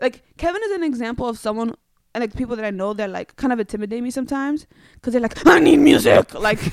[0.00, 1.76] like Kevin is an example of someone
[2.12, 5.22] and like people that I know that like kind of intimidate me sometimes because they're
[5.22, 6.58] like I need music like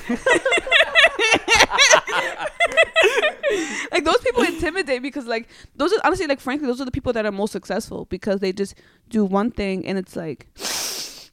[3.92, 6.90] like those people intimidate me because like those are honestly like frankly those are the
[6.90, 8.74] people that are most successful because they just
[9.08, 10.46] do one thing and it's like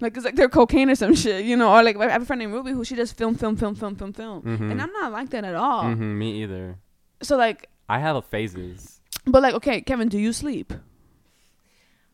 [0.02, 2.26] like it's like they're cocaine or some shit you know or like I have a
[2.26, 4.72] friend named Ruby who she does film film film film film film Mhm.
[4.72, 6.78] and I'm not like that at all Mhm, me either.
[7.22, 9.00] so like I have a phases.
[9.26, 10.74] but like okay Kevin do you sleep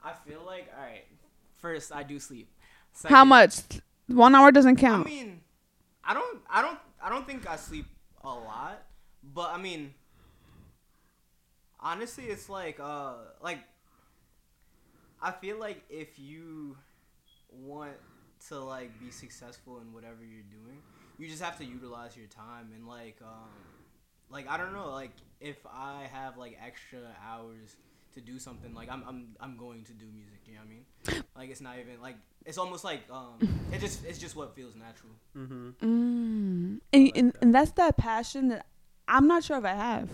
[0.04, 1.06] I feel like all right.
[1.62, 2.50] First, I do sleep.
[3.06, 3.54] How much?
[4.08, 5.08] One hour doesn't count.
[5.08, 5.39] I mean,
[6.04, 7.86] I don't, I don't, I don't think I sleep
[8.22, 8.84] a lot,
[9.34, 9.93] but I mean,
[11.80, 13.60] honestly, it's like, uh, like,
[15.22, 16.78] I feel like if you
[17.52, 17.93] want
[18.50, 20.78] to like be successful in whatever you're doing,
[21.17, 23.50] you just have to utilize your time and like, um,
[24.30, 27.76] like I don't know, like if I have like extra hours
[28.15, 30.39] to do something, like I'm, I'm, I'm going to do music.
[30.46, 31.24] You know what I mean?
[31.36, 32.15] Like it's not even like
[32.46, 33.39] it's almost like um,
[33.72, 35.13] it just, it's just what feels natural.
[35.36, 35.69] Mm-hmm.
[35.82, 36.80] Mm.
[36.93, 38.67] And, and and that's that passion that
[39.08, 40.10] I'm not sure if I have.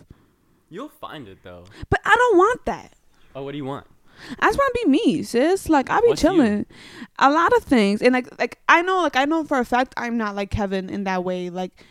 [0.70, 1.66] You'll find it though.
[1.90, 2.94] But I don't want that.
[3.36, 3.88] Oh, what do you want?
[4.40, 5.70] I just want to be me, sis.
[5.70, 6.30] Like I'll be What's you?
[6.30, 6.66] chilling.
[7.20, 9.94] a lot of things and like like i know like i know for a fact
[9.98, 11.86] i'm not like kevin in that way like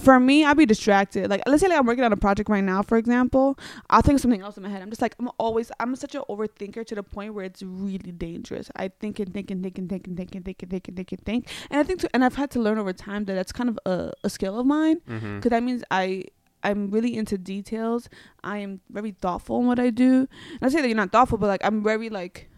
[0.00, 2.64] for me i'll be distracted like let's say like i'm working on a project right
[2.64, 3.58] now for example
[3.90, 6.14] i'll think of something else in my head i'm just like i'm always i'm such
[6.14, 9.78] an overthinker to the point where it's really dangerous i think and think and think
[9.78, 12.00] and think and think and think and think and think and think and i think
[12.00, 14.58] to, and i've had to learn over time that that's kind of a, a skill
[14.58, 15.36] of mine Mm-hmm.
[15.36, 16.24] because that means I
[16.62, 18.08] I'm really into details.
[18.42, 20.26] I am very thoughtful in what I do.
[20.52, 22.48] And I say that you're not thoughtful, but like I'm very like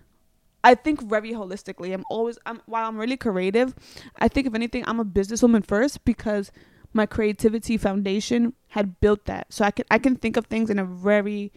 [0.65, 1.93] I think very holistically.
[1.93, 3.75] I'm always I'm while I'm really creative,
[4.19, 6.51] I think if anything I'm a businesswoman first because
[6.93, 9.53] my creativity foundation had built that.
[9.53, 11.53] So I can I can think of things in a very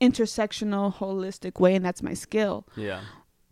[0.00, 2.66] intersectional holistic way and that's my skill.
[2.76, 3.00] Yeah.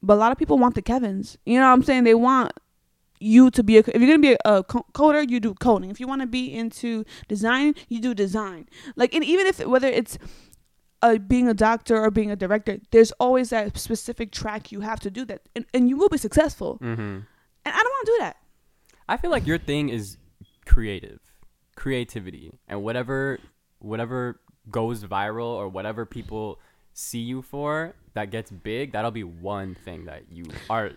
[0.02, 1.36] But a lot of people want the Kevins.
[1.44, 2.04] You know what I'm saying?
[2.04, 2.52] They want
[3.20, 5.90] you to be a if you're gonna be a, a coder, you do coding.
[5.90, 8.68] If you want to be into design, you do design.
[8.96, 10.18] Like, and even if whether it's
[11.02, 15.00] uh, being a doctor or being a director, there's always that specific track you have
[15.00, 16.78] to do that, and, and you will be successful.
[16.80, 17.00] Mm-hmm.
[17.00, 17.26] And
[17.64, 18.36] I don't want to do that.
[19.08, 20.16] I feel like your thing is
[20.68, 21.18] creative,
[21.74, 23.38] creativity, and whatever
[23.80, 26.58] whatever goes viral or whatever people
[26.92, 30.90] see you for that gets big, that'll be one thing that you are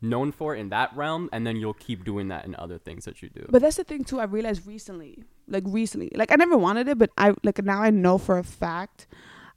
[0.00, 3.22] known for in that realm, and then you'll keep doing that in other things that
[3.22, 3.46] you do.
[3.50, 4.20] But that's the thing too.
[4.20, 7.90] I realized recently, like recently, like I never wanted it, but I like now I
[7.90, 9.06] know for a fact,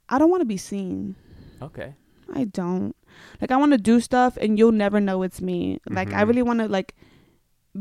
[0.08, 1.16] I don't want to be seen.
[1.62, 1.94] okay.
[2.34, 2.94] I don't.
[3.40, 5.80] Like I want to do stuff and you'll never know it's me.
[5.88, 6.28] Like I Mhm.
[6.28, 6.94] really want to like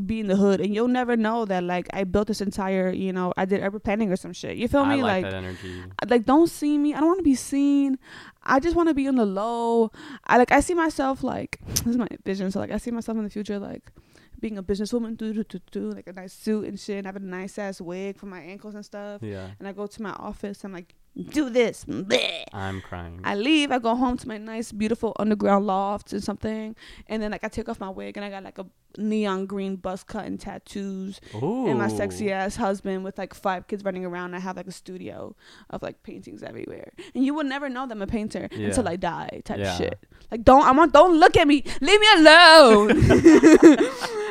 [0.05, 3.11] be in the hood and you'll never know that like I built this entire, you
[3.11, 4.57] know, I did urban planning or some shit.
[4.57, 5.01] You feel I me?
[5.01, 5.83] like, Like that energy.
[6.07, 6.93] like don't see me.
[6.93, 7.97] I don't want to be seen.
[8.43, 9.91] I just want to be on the low.
[10.25, 12.51] I like I see myself like this is my vision.
[12.51, 13.91] So like I see myself in the future like
[14.39, 17.15] being a businesswoman, do do do do like a nice suit and shit, and have
[17.15, 19.23] a nice ass wig for my ankles and stuff.
[19.23, 19.49] Yeah.
[19.57, 20.63] And I go to my office.
[20.63, 21.85] I'm like, do this.
[21.85, 22.43] Bleh.
[22.53, 23.21] I'm crying.
[23.23, 23.71] I leave.
[23.71, 26.75] I go home to my nice, beautiful underground loft or something,
[27.07, 28.65] and then like I take off my wig and I got like a
[28.99, 31.67] neon green buzz cut and tattoos, Ooh.
[31.67, 34.33] and my sexy ass husband with like five kids running around.
[34.35, 35.35] I have like a studio
[35.69, 38.67] of like paintings everywhere, and you will never know that I'm a painter Yeah.
[38.67, 39.41] until I die.
[39.45, 39.75] Type Yeah.
[39.77, 39.99] shit.
[40.31, 41.63] Like don't I want don't look at me.
[41.81, 42.89] Leave me alone.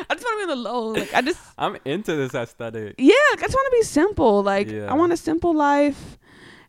[0.08, 0.88] I just want to be low.
[0.88, 2.94] Like I just I'm into this aesthetic.
[2.98, 3.14] yeah.
[3.32, 4.42] Like, I just want to be simple.
[4.42, 4.90] Like Yeah.
[4.90, 6.18] I want a simple life,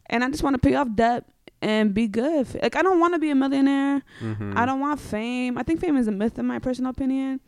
[0.10, 1.26] and I just want to pay off debt
[1.62, 2.48] and be good.
[2.62, 4.02] Like I don't want to be a millionaire.
[4.22, 4.54] Mm-hmm.
[4.58, 5.58] I don't want fame.
[5.58, 7.40] I think fame is a myth in my personal opinion.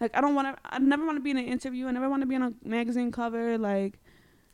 [0.00, 0.62] Like I don't want to.
[0.64, 1.86] I never want to be in an interview.
[1.86, 3.58] I never want to be on a magazine cover.
[3.58, 3.98] Like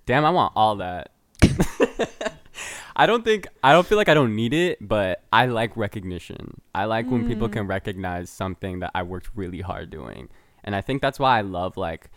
[0.07, 1.13] Damn, I want all that.
[2.97, 6.61] I don't think I don't feel like I don't need it, but I like recognition.
[6.75, 7.53] I like when people Mm.
[7.53, 10.29] can recognize something that I worked really hard doing.
[10.63, 12.11] And I think that's why I love like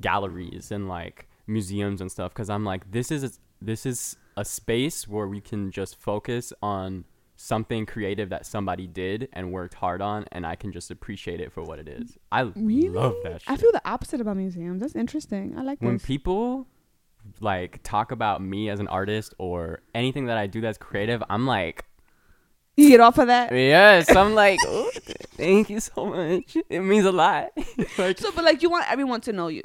[0.00, 5.06] galleries and like museums and stuff cuz I'm like this is this is a space
[5.08, 7.04] where we can just focus on
[7.36, 11.52] something creative that somebody did and worked hard on and I can just appreciate it
[11.52, 12.16] for what it is.
[12.30, 13.50] I really, love that shit.
[13.50, 14.80] I feel the opposite about museums.
[14.80, 15.54] That's interesting.
[15.58, 16.68] I like when people
[17.40, 21.46] like talk about me as an artist or anything that I do that's creative, I'm
[21.46, 21.84] like,
[22.76, 23.52] you get off of that.
[23.52, 24.90] yes, I'm like, "Oh,
[25.36, 26.56] thank you so much.
[26.70, 27.50] It means a lot.
[27.98, 29.62] like, So, but like you want everyone to know you.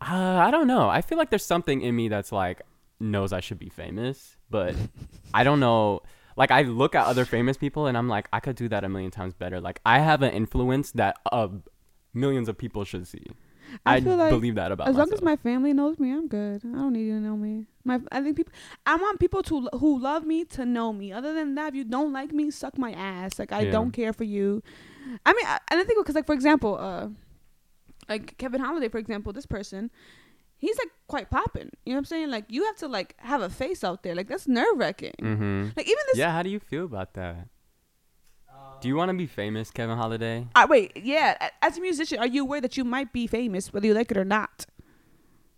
[0.00, 0.88] uh, I don't know.
[0.88, 2.60] I feel like there's something in me that's like
[3.00, 4.74] knows I should be famous, but
[5.34, 6.02] I don't know.
[6.36, 8.88] Like I look at other famous people and I'm like, I could do that a
[8.88, 9.60] million times better.
[9.60, 11.48] Like I have an influence that uh,
[12.14, 13.24] millions of people should see.
[13.84, 16.62] I I, like believe that about as long as my family knows me, I'm good.
[16.64, 17.66] I don't need you to know me.
[17.84, 18.52] My, I think people,
[18.86, 21.12] I want people to who love me to know me.
[21.12, 23.38] Other than that, if you don't like me, suck my ass.
[23.38, 23.70] Like I Yeah.
[23.72, 24.62] don't care for you.
[25.26, 27.08] I mean, I, and I think because like for example, uh,
[28.08, 29.90] like Kevin Holliday, for example, this person,
[30.56, 31.70] he's like quite popping.
[31.84, 32.30] You know what I'm saying?
[32.30, 34.14] Like you have to like have a face out there.
[34.14, 35.14] Like that's nerve wracking.
[35.20, 35.62] mm-hmm.
[35.76, 36.16] Like even this.
[36.18, 37.48] Yeah, how do you feel about that?
[38.48, 40.46] Uh, Do you want to be famous, Kevin Holliday?
[40.54, 41.48] I, wait, yeah.
[41.62, 44.16] As a musician, are you aware that you might be famous, whether you like it
[44.16, 44.66] or not?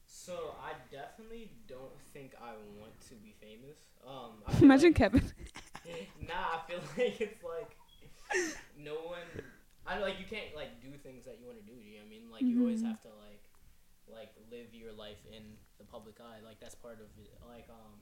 [0.07, 3.77] So I definitely don't think I want to be famous.
[4.07, 4.33] Um,
[4.63, 5.23] Imagine like- Kevin.
[6.29, 7.77] nah, I feel like it's like
[8.79, 9.27] no one.
[9.87, 11.73] I don't- like you can't like do things that you want to do.
[11.79, 12.31] You know what I mean?
[12.31, 12.87] Like you always Mhm.
[12.89, 13.19] have to like like
[14.61, 16.44] live your life in the public eye.
[16.44, 17.33] Like that's part of it.
[17.49, 17.96] Like um,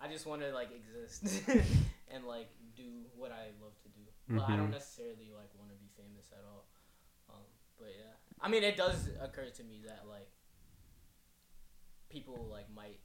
[0.00, 1.26] I just want to like exist
[2.14, 4.04] and like do what I love to do.
[4.28, 4.78] But I don't Mhm.
[4.78, 6.64] necessarily like want to be famous at all.
[7.28, 7.44] Um,
[7.78, 10.30] but yeah, I mean it does occur to me that like
[12.08, 13.00] people like might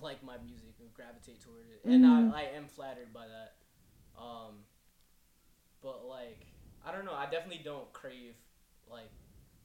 [0.00, 2.32] like my music and gravitate toward it, and Mhm.
[2.32, 3.56] I, I am flattered by that.
[4.16, 4.64] Um,
[5.80, 6.46] but like
[6.84, 8.34] I don't know, I definitely don't crave
[8.90, 9.10] like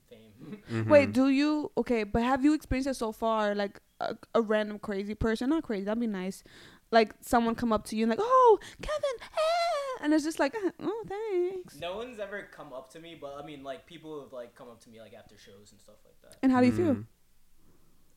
[0.09, 0.61] fame.
[0.69, 0.87] Mhm.
[0.89, 2.03] Wait, do you okay?
[2.03, 3.53] But have you experienced it so far?
[3.55, 5.85] Like a, a random crazy person, not crazy.
[5.85, 6.43] That'd be nice.
[6.91, 10.55] Like someone come up to you and like, oh, Kevin, eh, and it's just like,
[10.55, 11.75] uh, oh, thanks.
[11.79, 14.69] No one's ever come up to me, but I mean, like people have like come
[14.69, 16.37] up to me like after shows and stuff like that.
[16.41, 16.95] And how do you feel?
[16.95, 17.05] Mm.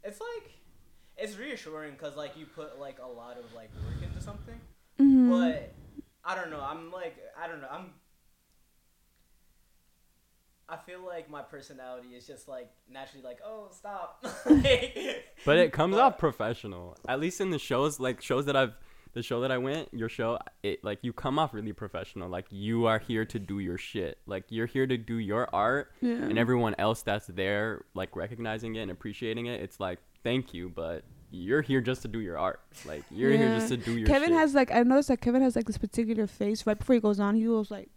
[0.04, 0.50] It's like
[1.16, 4.60] it's reassuring because like you put like a lot of like work into something,
[4.98, 5.28] Mhm.
[5.30, 5.74] but
[6.24, 6.60] I don't know.
[6.60, 7.68] I'm like I don't know.
[7.70, 7.92] I'm.
[10.70, 14.24] I feel like my personality is just like naturally like oh stop.
[15.44, 16.96] But it comes But- off professional.
[17.08, 18.72] At least in the shows, like shows that I've,
[19.12, 22.28] the show that I went, your show, it like you come off really professional.
[22.28, 24.18] Like you are here to do your shit.
[24.26, 26.12] Like you're here to do your art, Yeah.
[26.12, 29.60] and everyone else that's there, like recognizing it and appreciating it.
[29.62, 31.02] It's like thank you, but
[31.32, 32.60] you're here just to do your art.
[32.84, 34.06] Like you're here just to do your.
[34.06, 34.38] Kevin shit.
[34.38, 37.18] has like I noticed that Kevin has like this particular face right before he goes
[37.18, 37.34] on.
[37.34, 37.88] He was like,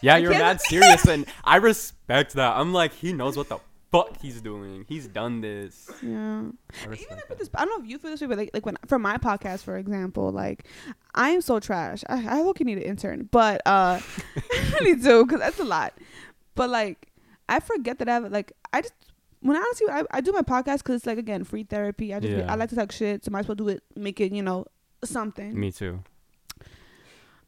[0.00, 2.56] Yeah, you're mad serious, and I respect that.
[2.56, 3.58] I'm like, he knows what the
[3.90, 4.84] fuck he's doing.
[4.88, 5.90] He's done this.
[6.02, 6.42] yeah.
[6.42, 6.42] I
[6.82, 8.66] Even respect like this, I don't know if you feel this way, but like, like
[8.66, 10.66] when for my podcast, for example, like
[11.14, 12.02] I am so trash.
[12.08, 14.00] I, I look you need an intern, but uh,
[14.52, 15.94] I need to because that's a lot.
[16.54, 17.08] But like,
[17.48, 18.94] I forget that I have like I just
[19.40, 22.14] when I honestly I, I do my podcast because it's like again free therapy.
[22.14, 22.50] I just Yeah.
[22.50, 24.66] I like to talk shit, so might as well do it, make it you know
[25.04, 25.58] something.
[25.58, 26.02] Me too.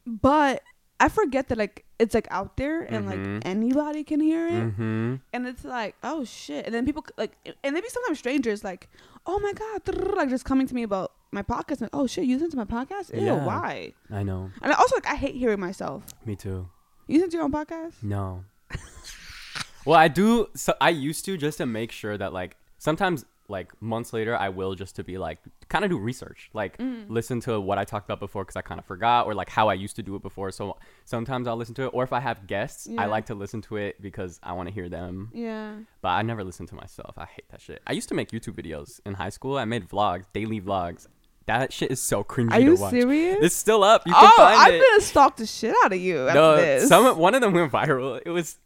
[0.05, 0.63] But
[0.99, 3.09] I forget that like it's like out there and Mhm.
[3.35, 4.53] like anybody can hear it.
[4.53, 5.15] Mm-hmm.
[5.33, 7.33] and it's like oh shit and then people like
[7.63, 8.89] and maybe sometimes strangers like
[9.25, 9.81] oh my god
[10.17, 12.65] like just coming to me about my podcast like oh shit you listen to my
[12.65, 13.45] podcast Ew, Yeah.
[13.45, 14.49] why I know.
[14.61, 16.67] and I also like i hate hearing myself Me too.
[17.07, 18.43] you listen to your own podcast No.
[19.85, 20.47] well, I do.
[20.55, 24.49] So I used to just to make sure that like sometimes like months later I
[24.49, 27.05] will just to be like kind of do research, like Mm.
[27.09, 29.69] listen to what I talked about before because I kind of forgot or like how
[29.69, 30.51] I used to do it before.
[30.51, 33.01] So sometimes I'll listen to it, or if I have guests, Yeah.
[33.01, 35.29] I like to listen to it because I want to hear them.
[35.33, 37.13] yeah But I never listen to myself.
[37.17, 37.81] I hate that shit.
[37.87, 39.57] I used to make YouTube videos in high school.
[39.57, 41.07] I made vlogs, daily vlogs.
[41.45, 42.91] That shit is so cringy are you to watch.
[42.91, 44.05] serious It's still up.
[44.05, 44.83] You can oh find i'm it.
[44.85, 48.19] gonna stalk the shit out of you No, this some one of them went viral.
[48.25, 48.57] It was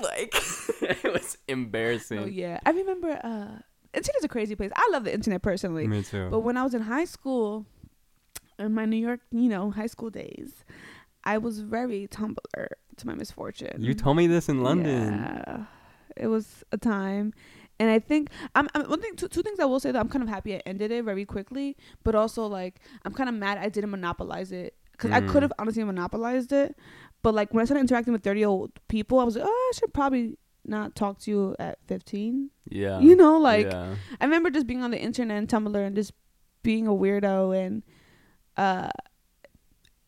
[0.00, 0.34] like
[0.82, 2.18] it was embarrassing.
[2.18, 3.60] oh yeah i remember uh
[3.96, 6.28] internet's a crazy place i love the internet personally Me too.
[6.30, 7.66] But when I was in high school,
[8.58, 10.64] in my New York, you know, high school days,
[11.24, 12.66] I was very Tumblr
[12.98, 13.76] to my misfortune.
[13.80, 15.08] you told me this in London.
[15.12, 15.64] Yeah,
[16.16, 17.32] it was a time,
[17.80, 19.16] and I think I'm, I'm one thing.
[19.16, 21.24] Two, two things I will say that I'm kind of happy I ended it very
[21.24, 25.28] quickly, but also like I'm kind of mad I didn't monopolize it because I Mm.
[25.30, 26.76] could have honestly monopolized it.
[27.22, 29.76] But like when I started interacting with 30 old people, I was like, oh, I
[29.76, 32.50] should probably not talk to you at 15.
[32.68, 33.00] Yeah.
[33.00, 33.94] You know, like yeah.
[34.20, 36.12] I remember just being on the internet and Tumblr and just
[36.62, 37.82] being a weirdo and
[38.56, 38.88] uh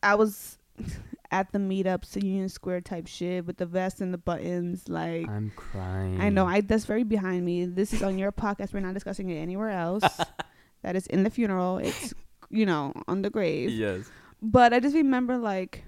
[0.03, 0.59] I was
[1.31, 4.89] at the meetups, Union Square type shit with the vest and the buttons.
[4.89, 6.21] Like I'm crying.
[6.21, 7.67] I know I that's very behind me.
[7.67, 8.73] This is on your podcast.
[8.73, 10.05] We're not discussing it anywhere else.
[10.83, 11.79] that is in the funeral.
[11.79, 12.15] It's
[12.51, 13.71] you know on the grave.
[13.71, 14.11] Yes.
[14.43, 15.85] But I just remember like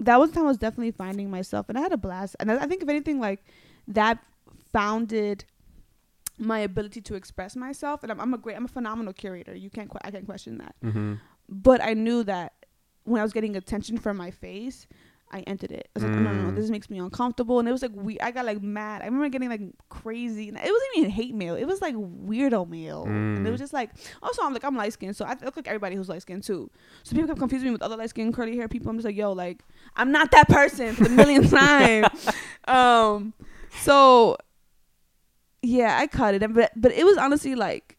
[0.00, 2.36] that was the time I was definitely finding myself, and I had a blast.
[2.40, 3.44] And I I think if anything, like
[3.88, 4.18] that
[4.72, 5.44] founded
[6.38, 8.02] my ability to express myself.
[8.02, 9.54] And I'm, I'm a great, I'm a phenomenal curator.
[9.54, 10.74] You can't, que- I can't question that.
[10.84, 11.14] Mm-hmm.
[11.48, 12.52] But I knew that
[13.04, 14.86] when I was getting attention from my face,
[15.32, 15.88] I entered it.
[15.94, 16.56] I was like, no, no, no, Mm.
[16.56, 17.60] this makes me uncomfortable.
[17.60, 19.02] And it was like, we, I got like mad.
[19.02, 20.48] I remember getting like crazy.
[20.48, 21.54] and It wasn't even hate mail.
[21.54, 23.04] It was like weirdo mail.
[23.04, 23.52] And it Mm.
[23.52, 23.90] was just like,
[24.22, 25.14] also, I'm like, I'm light skinned.
[25.14, 26.68] So I look like everybody who's light skinned too.
[27.04, 28.90] So people kept confusing me with other light skinned curly hair people.
[28.90, 29.62] I'm just like, yo, like,
[29.94, 32.06] I'm not that person for the millionth time.
[32.66, 33.32] Um,
[33.78, 34.36] so
[35.62, 36.52] yeah, I cut it.
[36.54, 37.96] But, but it was honestly like,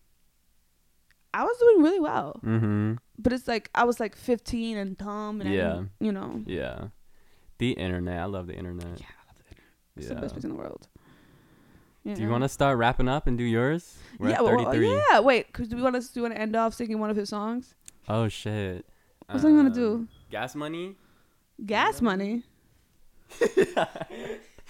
[1.34, 2.94] I was doing really well Mm-hmm.
[3.18, 5.84] but it's like I was like 15 and dumb and Yeah.
[6.00, 6.42] you know.
[6.46, 6.88] Yeah.
[7.58, 8.20] The internet.
[8.20, 9.00] I love the internet.
[9.00, 9.74] Yeah, I love the internet.
[9.96, 10.16] It's Yeah.
[10.16, 10.88] the best place in the world.
[12.04, 13.96] Do you want to start wrapping up and do yours?
[14.18, 14.90] We're yeah, well, 33.
[15.12, 15.20] yeah.
[15.20, 17.16] Wait, cause do we want to do you want to end off singing one of
[17.16, 17.76] his songs?
[18.10, 18.86] Oh shit.
[19.30, 20.08] What song you want Um, to do?
[20.32, 20.96] Gas money.
[21.64, 22.44] Gas money.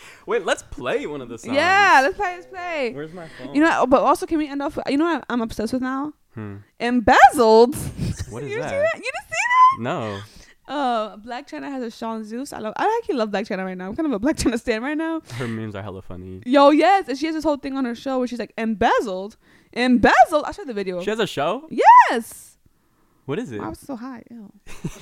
[0.26, 1.56] Wait, let's play one of the songs.
[1.56, 2.36] Yeah, let's play.
[2.36, 2.92] Let's play.
[2.94, 3.56] Where's my phone?
[3.56, 4.78] You know, but also can we end off?
[4.88, 6.14] You know what I'm obsessed with now?
[6.34, 6.58] Hmm.
[6.80, 7.76] Embezzled.
[8.30, 8.70] What is you that?
[8.70, 8.96] See that?
[8.96, 9.82] You didn't see that?
[9.84, 10.16] No.
[10.16, 10.24] that?
[10.74, 12.54] Uh, Blac Chyna has a Sean Zeus.
[12.54, 12.74] I love.
[12.78, 13.90] I actually love Blac Chyna right now.
[13.90, 15.22] I'm kind of a Blac Chyna stan right now.
[15.34, 16.42] Her memes are hella funny.
[16.46, 19.36] Yo, yes, and she has this whole thing on her show where she's like embezzled,
[19.74, 20.46] embezzled.
[20.46, 21.02] I'll show the video.
[21.02, 21.68] She has a show?
[21.70, 22.51] yes.
[23.32, 23.62] What is it?
[23.62, 24.24] I was so high.
[24.30, 24.52] Ew.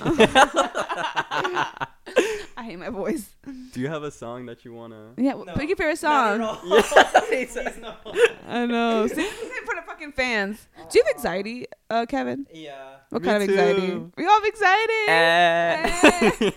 [2.56, 3.28] I hate my voice.
[3.72, 5.14] Do you have a song that you wanna?
[5.16, 5.52] Yeah, No.
[5.54, 6.40] pick your favorite song.
[6.40, 6.60] at all.
[7.26, 7.92] Please no.
[8.46, 9.08] I know.
[9.08, 10.68] See, this is for the fucking fans.
[10.76, 12.46] Do you have anxiety, uh, Kevin?
[12.54, 12.98] Yeah.
[13.08, 13.80] What Me kind of anxiety?
[13.88, 14.12] too.
[14.16, 15.06] We all have anxiety.
[15.08, 16.50] Eh.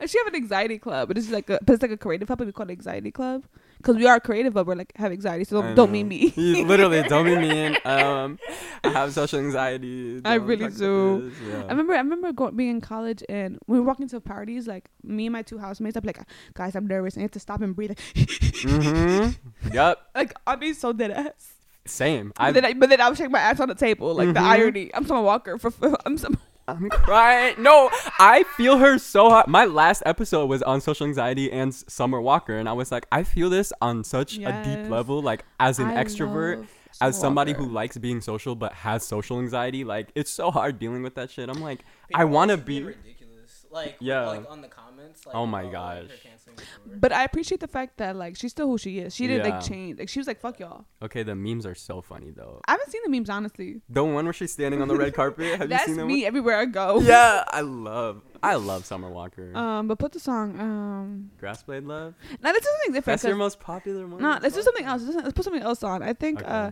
[0.00, 2.28] And she have an anxiety club, but it's like a, but it's like a creative
[2.28, 3.42] club, but we call it anxiety club
[3.80, 5.44] because we are creative, but we're like have anxiety.
[5.44, 6.32] So don't, don't mean me.
[6.36, 7.76] You literally don't be mean.
[7.84, 8.38] Um,
[8.84, 10.20] I have social anxiety.
[10.24, 11.32] I really do.
[11.48, 11.64] Yeah.
[11.64, 14.66] I remember, I remember going, being in college and we were walking to parties.
[14.66, 16.20] Like me and my two housemates, be like,
[16.54, 17.16] "Guys, I'm nervous.
[17.16, 19.30] I have to stop and breathe." mm-hmm.
[19.74, 19.98] Yep.
[20.14, 21.54] Like I'd be so dead ass.
[21.86, 22.32] Same.
[22.36, 24.14] But I, then, I, but then I would shake my ass on the table.
[24.14, 24.44] Like the Mhm.
[24.44, 24.90] irony.
[24.94, 25.58] I'm Summer Walker.
[25.58, 26.38] For, for I'm some.
[26.70, 27.54] I'm crying.
[27.58, 29.46] No, I feel her so hard.
[29.48, 33.22] My last episode was on social anxiety and Summer Walker, and I was like, I
[33.24, 35.20] feel this on such a deep level.
[35.22, 36.66] Like as an I extrovert, love
[37.00, 37.64] as somebody Walker.
[37.64, 41.30] who likes being social but has social anxiety, like it's so hard dealing with that
[41.30, 41.48] shit.
[41.48, 41.80] I'm like,
[42.14, 42.82] I want to be.
[42.82, 43.66] ridiculous.
[43.70, 44.26] Like Yeah.
[44.26, 44.89] like on the comments.
[45.26, 46.02] Like, Oh my like, gosh.
[46.02, 46.96] her canceling the tour.
[46.98, 49.14] But I appreciate the fact that like she's still who she is.
[49.14, 49.56] She didn't Yeah.
[49.58, 49.98] like change.
[49.98, 52.60] Like she was like, "Fuck y'all." Okay, the memes are so funny though.
[52.68, 53.80] I haven't seen the memes honestly.
[53.88, 55.58] The one where she's standing on the red carpet.
[55.58, 57.00] Have That's you seen that me everywhere I go.
[57.10, 59.56] Yeah, I love, I love Summer Walker.
[59.56, 60.58] Um, but put the song.
[60.60, 62.14] Um, Grassblade Love.
[62.42, 63.20] now let's do something different.
[63.20, 64.20] That's your most popular one.
[64.22, 65.02] No, let's do something else.
[65.02, 66.02] Let's, let's put something else on.
[66.02, 66.40] I think.
[66.42, 66.50] Okay.
[66.50, 66.70] Uh,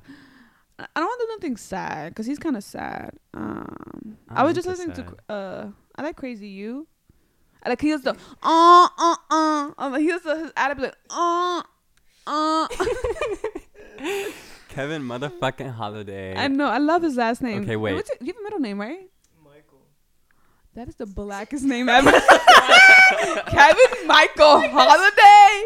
[0.80, 3.10] I I don't want to do nothing sad because he's kind of sad.
[3.34, 5.08] Um, I, I'm was just listening sad.
[5.28, 5.32] to.
[5.34, 6.86] Uh, I like Crazy You.
[7.68, 8.12] I like he was the
[8.42, 9.70] uh uh uh.
[9.76, 11.62] Um, he was the his ad like uh
[12.26, 12.66] uh.
[14.70, 16.34] Kevin motherfucking Holliday.
[16.34, 16.66] I know.
[16.66, 17.64] I love his last name.
[17.64, 17.92] Okay, wait.
[17.94, 19.10] What's it, you have a middle name, right?
[19.44, 19.82] Michael.
[20.74, 22.10] That is the blackest name ever.
[23.48, 25.64] Kevin Michael Holliday.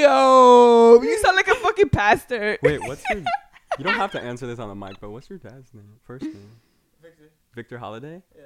[0.00, 2.58] Yo, you sound like a fucking pastor.
[2.62, 3.22] Wait, what's your?
[3.78, 6.00] You don't have to answer this on the mic, but what's your dad's name?
[6.02, 6.50] First name?
[7.00, 7.30] Victor.
[7.54, 8.22] Victor Holliday.
[8.34, 8.42] Yeah.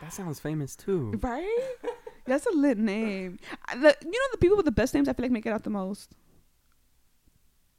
[0.00, 1.18] That sounds famous too.
[1.22, 1.74] Right?
[2.26, 3.38] That's a lit name.
[3.72, 5.64] The- you know the people with the best names I feel like make it out
[5.64, 6.14] the most.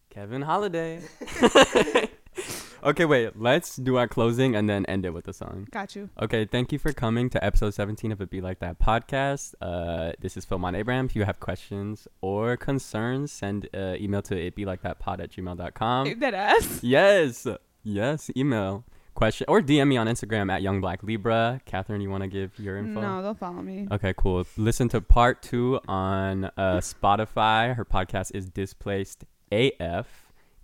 [0.09, 1.01] Kevin Holliday.
[2.84, 3.39] okay, wait.
[3.39, 5.68] Let's do our closing and then end it with a song.
[5.72, 6.09] Got you.
[6.22, 9.53] Okay, thank you for coming to episode 17 of It Be Like That podcast.
[9.62, 11.05] Uh, this is Filmon Abraham.
[11.05, 16.20] If you have questions or concerns, send uh, email to itbelikeThatPod at gmail.com.
[16.20, 16.84] That ass.
[16.84, 17.47] Yes.
[17.84, 18.30] Yes.
[18.36, 18.84] Email
[19.14, 21.62] question or DM me on Instagram at Young Black Libra.
[21.66, 23.01] Katherine, you want to give your info?
[23.01, 23.88] No, they'll follow me.
[23.91, 24.45] Okay, cool.
[24.57, 26.51] Listen to part two on uh,
[26.82, 27.76] Spotify.
[27.76, 30.07] Her podcast is Displaced AF.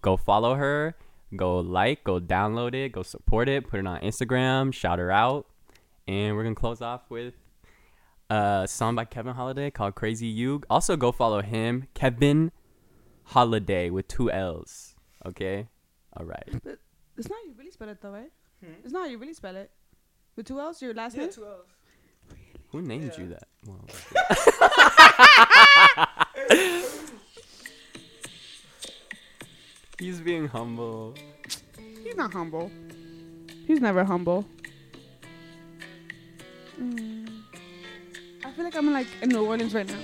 [0.02, 0.95] Go follow her.
[1.36, 2.04] Go like.
[2.04, 2.91] Go download it.
[2.93, 3.68] Go support it.
[3.68, 4.74] Put it on Instagram.
[4.74, 5.45] Shout her out.
[6.08, 7.34] And we're gonna close off with
[8.30, 12.52] a song by Kevin Holliday called "Crazy You." Also, go follow him, Kevin
[13.26, 14.95] Holliday with two L's.
[15.26, 15.68] Okay.
[16.16, 16.50] All right.
[17.18, 18.32] It's not how you really spell it though, right?
[18.63, 18.74] Hmm?
[18.84, 19.72] It's not how you really spell it.
[20.36, 21.32] With two L's, your last Yeah, name?
[21.32, 21.65] two L's.
[22.70, 23.24] Who named Yeah.
[23.24, 23.47] you that?
[23.65, 23.86] Well,
[29.99, 31.15] he's being humble.
[32.03, 32.72] He's not humble.
[33.65, 34.45] He's never humble.
[36.80, 37.28] Mm.
[38.45, 39.97] I feel like I'm like in New Orleans right now.